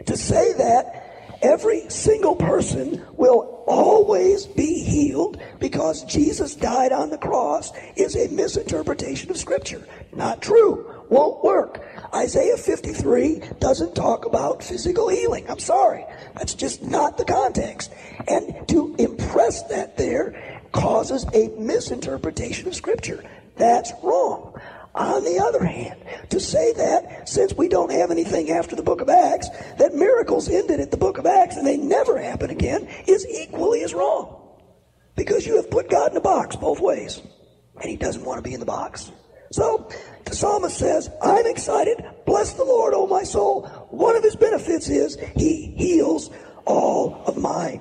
[0.07, 1.02] to say that
[1.43, 8.29] every single person will always be healed because Jesus died on the cross is a
[8.29, 9.87] misinterpretation of Scripture.
[10.13, 11.05] Not true.
[11.09, 11.85] Won't work.
[12.15, 15.49] Isaiah 53 doesn't talk about physical healing.
[15.49, 16.05] I'm sorry.
[16.37, 17.93] That's just not the context.
[18.29, 23.25] And to impress that there causes a misinterpretation of Scripture.
[23.57, 24.59] That's wrong.
[24.95, 29.01] On the other hand, to say that since we don't have anything after the book
[29.01, 32.87] of Acts, that miracles ended at the book of Acts and they never happen again
[33.07, 34.39] is equally as wrong.
[35.17, 37.23] Because you have put God in a box both ways.
[37.81, 39.11] And he doesn't want to be in the box.
[39.51, 39.91] So
[40.25, 42.05] the psalmist says, I'm excited.
[42.27, 43.67] Bless the Lord, O my soul.
[43.91, 46.31] One of his benefits is he heals
[46.67, 47.81] all of my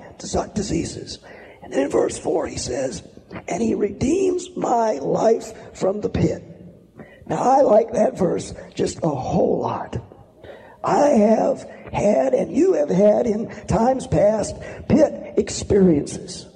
[0.54, 1.18] diseases.
[1.62, 3.02] And then in verse 4 he says,
[3.48, 6.42] and he redeems my life from the pit.
[7.26, 9.96] Now, I like that verse just a whole lot.
[10.84, 11.62] I have
[11.92, 14.56] had, and you have had in times past,
[14.88, 16.46] pit experiences.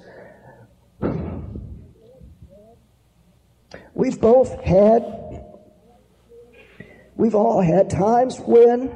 [3.93, 5.43] We've both had,
[7.15, 8.91] we've all had times when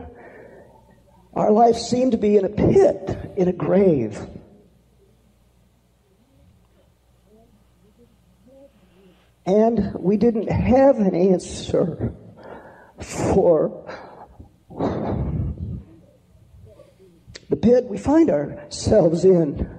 [1.33, 4.19] our life seemed to be in a pit, in a grave.
[9.51, 12.13] And we didn't have an answer
[13.01, 13.85] for
[17.49, 19.69] the pit we find ourselves in.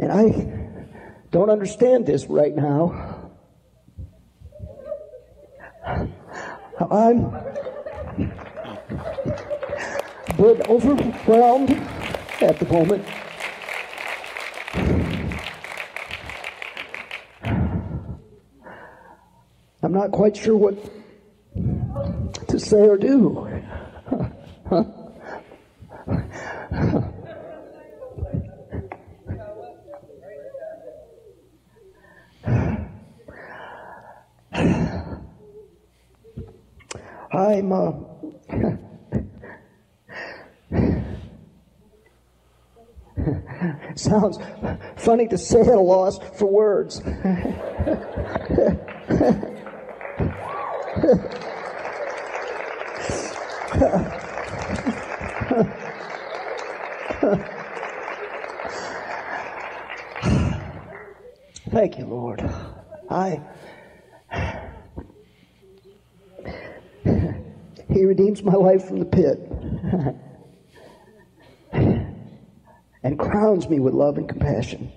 [0.00, 0.90] And I
[1.30, 3.30] don't understand this right now.
[6.90, 7.30] I'm
[10.36, 11.99] but overwhelmed
[12.42, 13.04] at the moment.
[19.82, 20.76] I'm not quite sure what
[22.48, 23.48] to say or do.
[37.32, 37.92] I'm uh,
[43.94, 44.38] sounds
[44.96, 47.00] funny to say at a loss for words.
[61.70, 62.42] Thank you, Lord.
[63.08, 63.40] I
[67.92, 69.40] He redeems my life from the pit
[73.02, 74.92] and crowns me with love and compassion.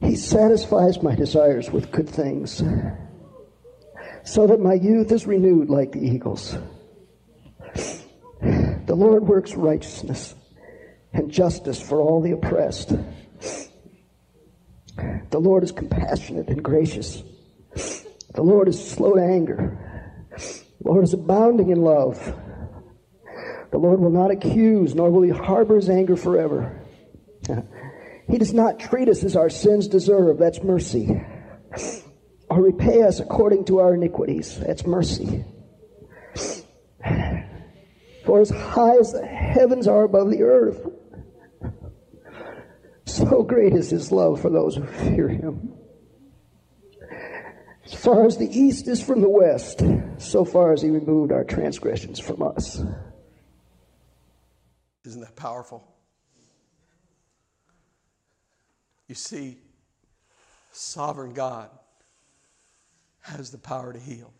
[0.00, 2.62] He satisfies my desires with good things
[4.24, 6.56] so that my youth is renewed like the eagles.
[8.42, 10.34] The Lord works righteousness
[11.12, 12.92] and justice for all the oppressed.
[15.30, 17.22] The Lord is compassionate and gracious.
[18.34, 19.78] The Lord is slow to anger.
[20.36, 22.18] The Lord is abounding in love.
[23.74, 26.80] The Lord will not accuse, nor will he harbor his anger forever.
[28.26, 30.38] He does not treat us as our sins deserve.
[30.38, 31.20] That's mercy.
[32.48, 34.58] Or repay us according to our iniquities.
[34.58, 35.44] That's mercy.
[38.24, 40.88] For as high as the heavens are above the earth,
[43.04, 45.74] so great is his love for those who fear him.
[47.84, 49.82] As far as the east is from the west,
[50.16, 52.80] so far as he removed our transgressions from us.
[55.04, 55.86] Isn't that powerful?
[59.06, 59.58] You see,
[60.72, 61.70] sovereign God
[63.20, 64.32] has the power to heal.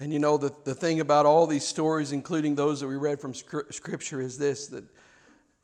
[0.00, 3.20] And you know, the, the thing about all these stories, including those that we read
[3.20, 4.84] from Scripture, is this that,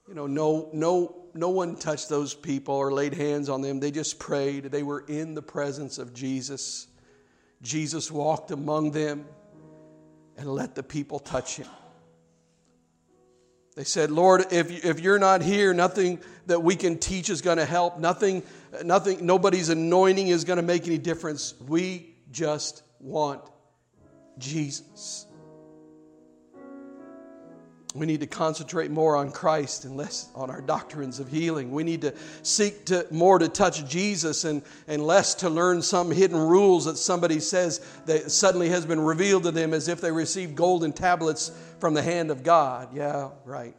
[0.09, 3.79] you know, no, no, no one touched those people or laid hands on them.
[3.79, 4.65] They just prayed.
[4.65, 6.89] They were in the presence of Jesus.
[7.63, 9.25] Jesus walked among them
[10.37, 11.69] and let the people touch him.
[13.77, 17.59] They said, Lord, if, if you're not here, nothing that we can teach is going
[17.59, 17.99] to help.
[17.99, 18.45] Nothing,
[18.85, 21.55] nothing, nobody's anointing is going to make any difference.
[21.67, 23.43] We just want
[24.39, 25.27] Jesus.
[27.95, 31.71] We need to concentrate more on Christ and less on our doctrines of healing.
[31.71, 36.11] We need to seek to, more to touch Jesus and, and less to learn some
[36.11, 40.11] hidden rules that somebody says that suddenly has been revealed to them as if they
[40.11, 42.89] received golden tablets from the hand of God.
[42.93, 43.77] Yeah, right.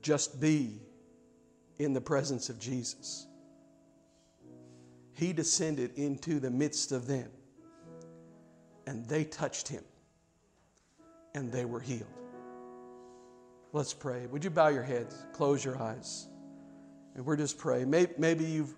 [0.00, 0.80] Just be
[1.80, 3.26] in the presence of Jesus.
[5.14, 7.28] He descended into the midst of them
[8.86, 9.82] and they touched him
[11.34, 12.19] and they were healed.
[13.72, 14.26] Let's pray.
[14.26, 16.26] Would you bow your heads, close your eyes,
[17.14, 17.84] and we're just pray.
[17.84, 18.74] Maybe you've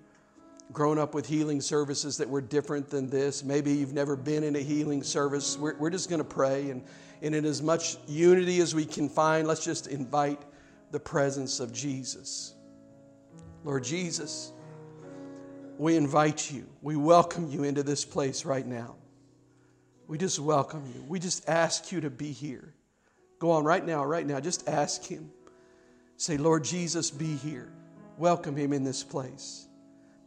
[0.71, 3.43] grown up with healing services that were different than this.
[3.43, 5.57] Maybe you've never been in a healing service.
[5.57, 6.85] We're, we're just going to pray, and,
[7.23, 10.43] and in as much unity as we can find, let's just invite
[10.91, 12.55] the presence of Jesus.
[13.65, 14.53] Lord Jesus,
[15.79, 18.97] we invite you, we welcome you into this place right now.
[20.07, 21.03] We just welcome you.
[21.09, 22.75] We just ask you to be here.
[23.43, 24.39] Go on right now, right now.
[24.39, 25.29] Just ask Him.
[26.17, 27.73] Say, Lord Jesus, be here.
[28.17, 29.67] Welcome Him in this place.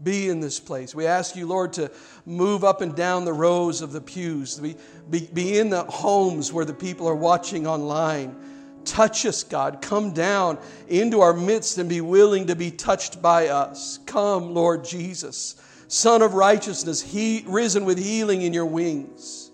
[0.04, 0.94] Be in this place.
[0.94, 1.90] We ask you, Lord, to
[2.26, 4.76] move up and down the rows of the pews, be,
[5.10, 8.36] be, be in the homes where the people are watching online.
[8.84, 9.82] Touch us, God.
[9.82, 10.60] Come down
[10.90, 13.98] into our midst and be willing to be touched by us.
[14.06, 15.56] Come, Lord Jesus,
[15.88, 19.45] Sun of righteousness, he, risen with healing in your wings.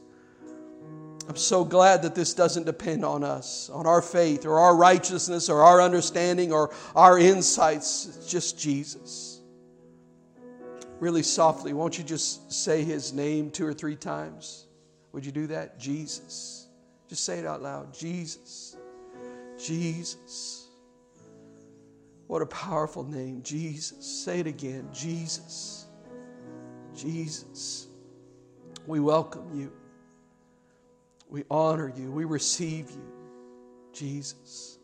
[1.28, 5.50] I'm so glad that this doesn't depend on us, on our faith or our righteousness
[5.50, 8.06] or our understanding or our insights.
[8.08, 9.40] It's just Jesus.
[11.00, 14.68] Really softly, won't you just say his name two or three times?
[15.14, 15.80] Would you do that?
[15.80, 16.68] Jesus.
[17.08, 18.78] Just say it out loud Jesus.
[19.58, 20.68] Jesus.
[22.28, 24.06] What a powerful name, Jesus.
[24.06, 25.86] Say it again Jesus.
[26.96, 27.88] Jesus.
[28.88, 29.72] We welcome you.
[31.32, 32.12] We honor you.
[32.12, 33.12] We receive you,
[33.94, 34.78] Jesus.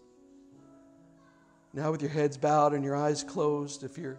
[1.74, 4.18] Now, with your heads bowed and your eyes closed, if you're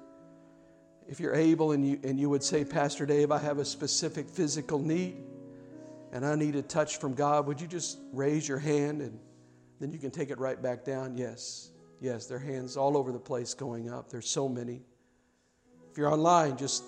[1.09, 4.29] if you're able and you, and you would say, Pastor Dave, I have a specific
[4.29, 5.16] physical need
[6.12, 9.18] and I need a touch from God, would you just raise your hand and
[9.81, 11.16] then you can take it right back down?
[11.16, 14.11] Yes, yes, there are hands all over the place going up.
[14.11, 14.83] There's so many.
[15.91, 16.85] If you're online, just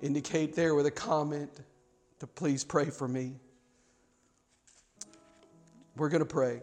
[0.00, 1.50] indicate there with a comment
[2.20, 3.34] to please pray for me.
[5.98, 6.62] We're going to pray.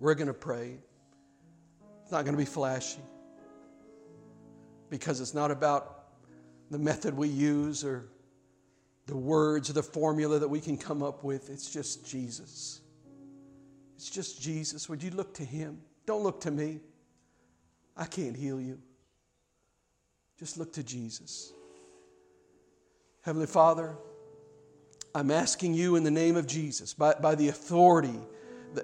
[0.00, 0.78] We're going to pray.
[2.02, 3.00] It's not going to be flashy
[4.90, 6.04] because it's not about
[6.70, 8.08] the method we use or
[9.06, 11.50] the words or the formula that we can come up with.
[11.50, 12.80] It's just Jesus.
[13.96, 14.88] It's just Jesus.
[14.88, 15.80] Would you look to Him?
[16.04, 16.80] Don't look to me.
[17.96, 18.80] I can't heal you.
[20.38, 21.52] Just look to Jesus.
[23.22, 23.96] Heavenly Father,
[25.14, 28.18] I'm asking you in the name of Jesus, by, by the authority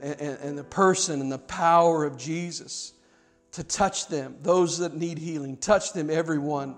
[0.00, 2.92] and, and the person and the power of Jesus,
[3.52, 5.56] to touch them, those that need healing.
[5.56, 6.76] Touch them, everyone.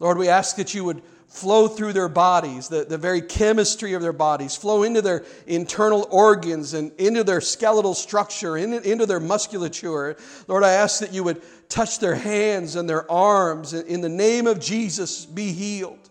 [0.00, 4.02] Lord, we ask that you would flow through their bodies, the, the very chemistry of
[4.02, 9.20] their bodies, flow into their internal organs and into their skeletal structure, in, into their
[9.20, 10.16] musculature.
[10.48, 13.74] Lord, I ask that you would touch their hands and their arms.
[13.74, 16.09] In the name of Jesus, be healed.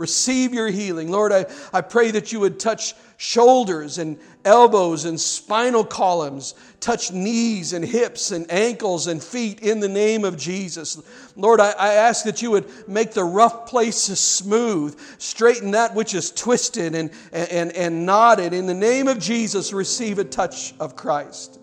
[0.00, 1.10] Receive your healing.
[1.10, 1.44] Lord, I,
[1.74, 7.84] I pray that you would touch shoulders and elbows and spinal columns, touch knees and
[7.84, 11.02] hips and ankles and feet in the name of Jesus.
[11.36, 16.14] Lord, I, I ask that you would make the rough places smooth, straighten that which
[16.14, 18.54] is twisted and, and, and knotted.
[18.54, 21.60] In the name of Jesus, receive a touch of Christ.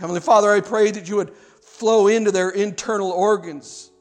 [0.00, 1.32] Heavenly Father, I pray that you would
[1.62, 3.92] flow into their internal organs.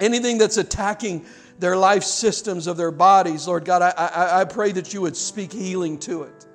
[0.00, 1.26] Anything that's attacking
[1.58, 5.16] their life systems of their bodies, Lord God, I, I, I pray that you would
[5.16, 6.46] speak healing to it.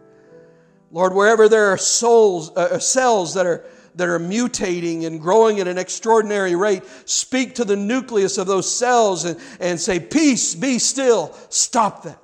[0.92, 5.60] Lord, wherever there are souls, uh, uh, cells that are, that are mutating and growing
[5.60, 10.54] at an extraordinary rate, speak to the nucleus of those cells and, and say, Peace,
[10.54, 12.20] be still, stop that.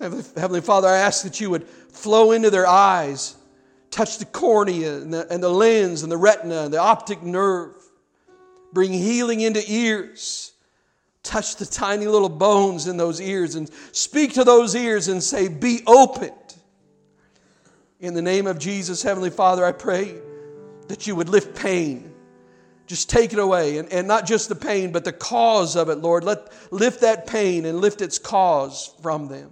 [0.00, 3.34] Heavenly Father, I ask that you would flow into their eyes,
[3.90, 7.72] touch the cornea and the, and the lens and the retina and the optic nerve,
[8.74, 10.52] bring healing into ears
[11.26, 15.48] touch the tiny little bones in those ears and speak to those ears and say,
[15.48, 16.32] Be opened.
[17.98, 20.14] In the name of Jesus, Heavenly Father, I pray
[20.88, 22.12] that you would lift pain.
[22.86, 23.78] Just take it away.
[23.78, 26.22] And, and not just the pain, but the cause of it, Lord.
[26.22, 29.50] Let, lift that pain and lift its cause from them.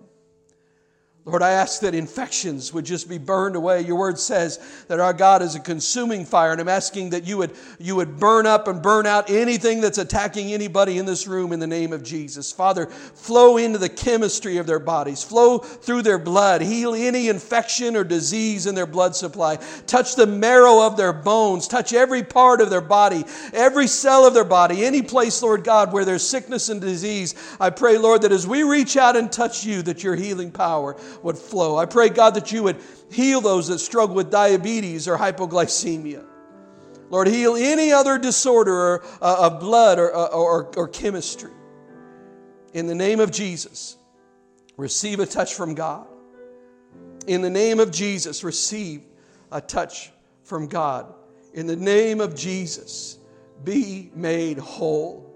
[1.27, 3.81] Lord, I ask that infections would just be burned away.
[3.81, 4.59] Your word says
[4.89, 8.19] that our God is a consuming fire, and I'm asking that you would, you would
[8.19, 11.95] burn up and burn out anything that's attacking anybody in this room in the name
[11.95, 12.53] of Jesus.
[12.53, 17.97] Father, flow into the chemistry of their bodies, flow through their blood, heal any infection
[17.97, 19.57] or disease in their blood supply,
[19.87, 24.35] touch the marrow of their bones, touch every part of their body, every cell of
[24.35, 27.35] their body, any place, Lord God, where there's sickness and disease.
[27.59, 30.95] I pray, Lord, that as we reach out and touch you, that your healing power
[31.23, 31.77] would flow.
[31.77, 36.25] I pray, God, that you would heal those that struggle with diabetes or hypoglycemia.
[37.11, 41.53] Lord, heal any other disorder or, uh, of blood or, uh, or, or chemistry.
[42.73, 43.97] In the name of Jesus,
[44.77, 46.07] receive a touch from God.
[47.27, 49.03] In the name of Jesus, receive
[49.53, 50.11] a touch
[50.43, 51.15] from God.
[51.53, 53.19] In the name of Jesus,
[53.63, 55.31] be made whole.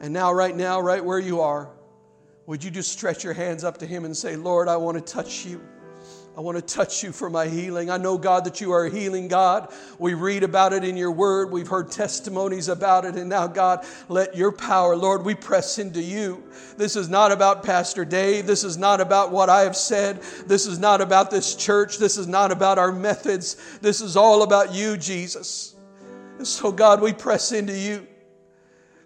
[0.00, 1.70] And now, right now, right where you are,
[2.46, 5.12] would you just stretch your hands up to Him and say, Lord, I want to
[5.12, 5.60] touch you.
[6.36, 7.88] I want to touch you for my healing.
[7.88, 9.72] I know, God, that you are a healing God.
[9.98, 11.50] We read about it in your word.
[11.50, 13.16] We've heard testimonies about it.
[13.16, 16.44] And now, God, let your power, Lord, we press into you.
[16.76, 18.46] This is not about Pastor Dave.
[18.46, 20.20] This is not about what I have said.
[20.46, 21.96] This is not about this church.
[21.96, 23.78] This is not about our methods.
[23.78, 25.74] This is all about you, Jesus.
[26.36, 28.06] And so, God, we press into you.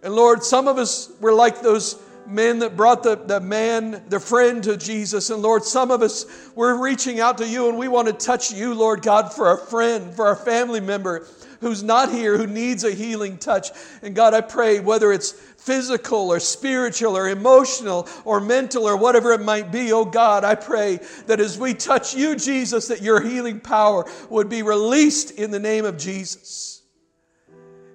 [0.03, 4.20] And Lord, some of us, we're like those men that brought the, the man, the
[4.20, 5.31] friend to Jesus.
[5.31, 8.53] And Lord, some of us, we're reaching out to you and we want to touch
[8.53, 11.26] you, Lord God, for our friend, for our family member
[11.61, 13.70] who's not here, who needs a healing touch.
[14.03, 19.33] And God, I pray, whether it's physical or spiritual or emotional or mental or whatever
[19.33, 23.20] it might be, oh God, I pray that as we touch you, Jesus, that your
[23.20, 26.83] healing power would be released in the name of Jesus.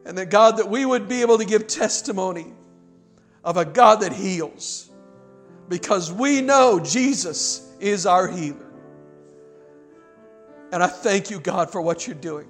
[0.06, 2.54] And that God, that we would be able to give testimony
[3.46, 4.90] of a God that heals
[5.70, 8.66] because we know Jesus is our healer.
[10.72, 12.48] And I thank you, God, for what you're doing.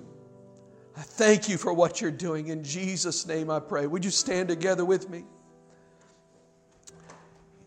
[0.97, 2.47] I thank you for what you're doing.
[2.47, 3.85] In Jesus' name I pray.
[3.85, 5.25] Would you stand together with me?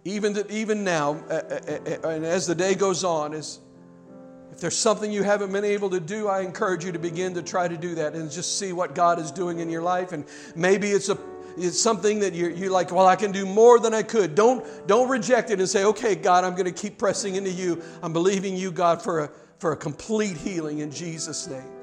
[0.04, 3.60] Even, that, even now, and as the day goes on, is
[4.50, 7.42] if there's something you haven't been able to do, I encourage you to begin to
[7.42, 10.12] try to do that and just see what God is doing in your life.
[10.12, 10.24] And
[10.56, 11.18] maybe it's a
[11.56, 14.34] it's something that you're, you're like, well, I can do more than I could.
[14.34, 17.82] Don't, don't reject it and say, okay, God, I'm going to keep pressing into you.
[18.02, 21.77] I'm believing you, God, for a, for a complete healing in Jesus' name.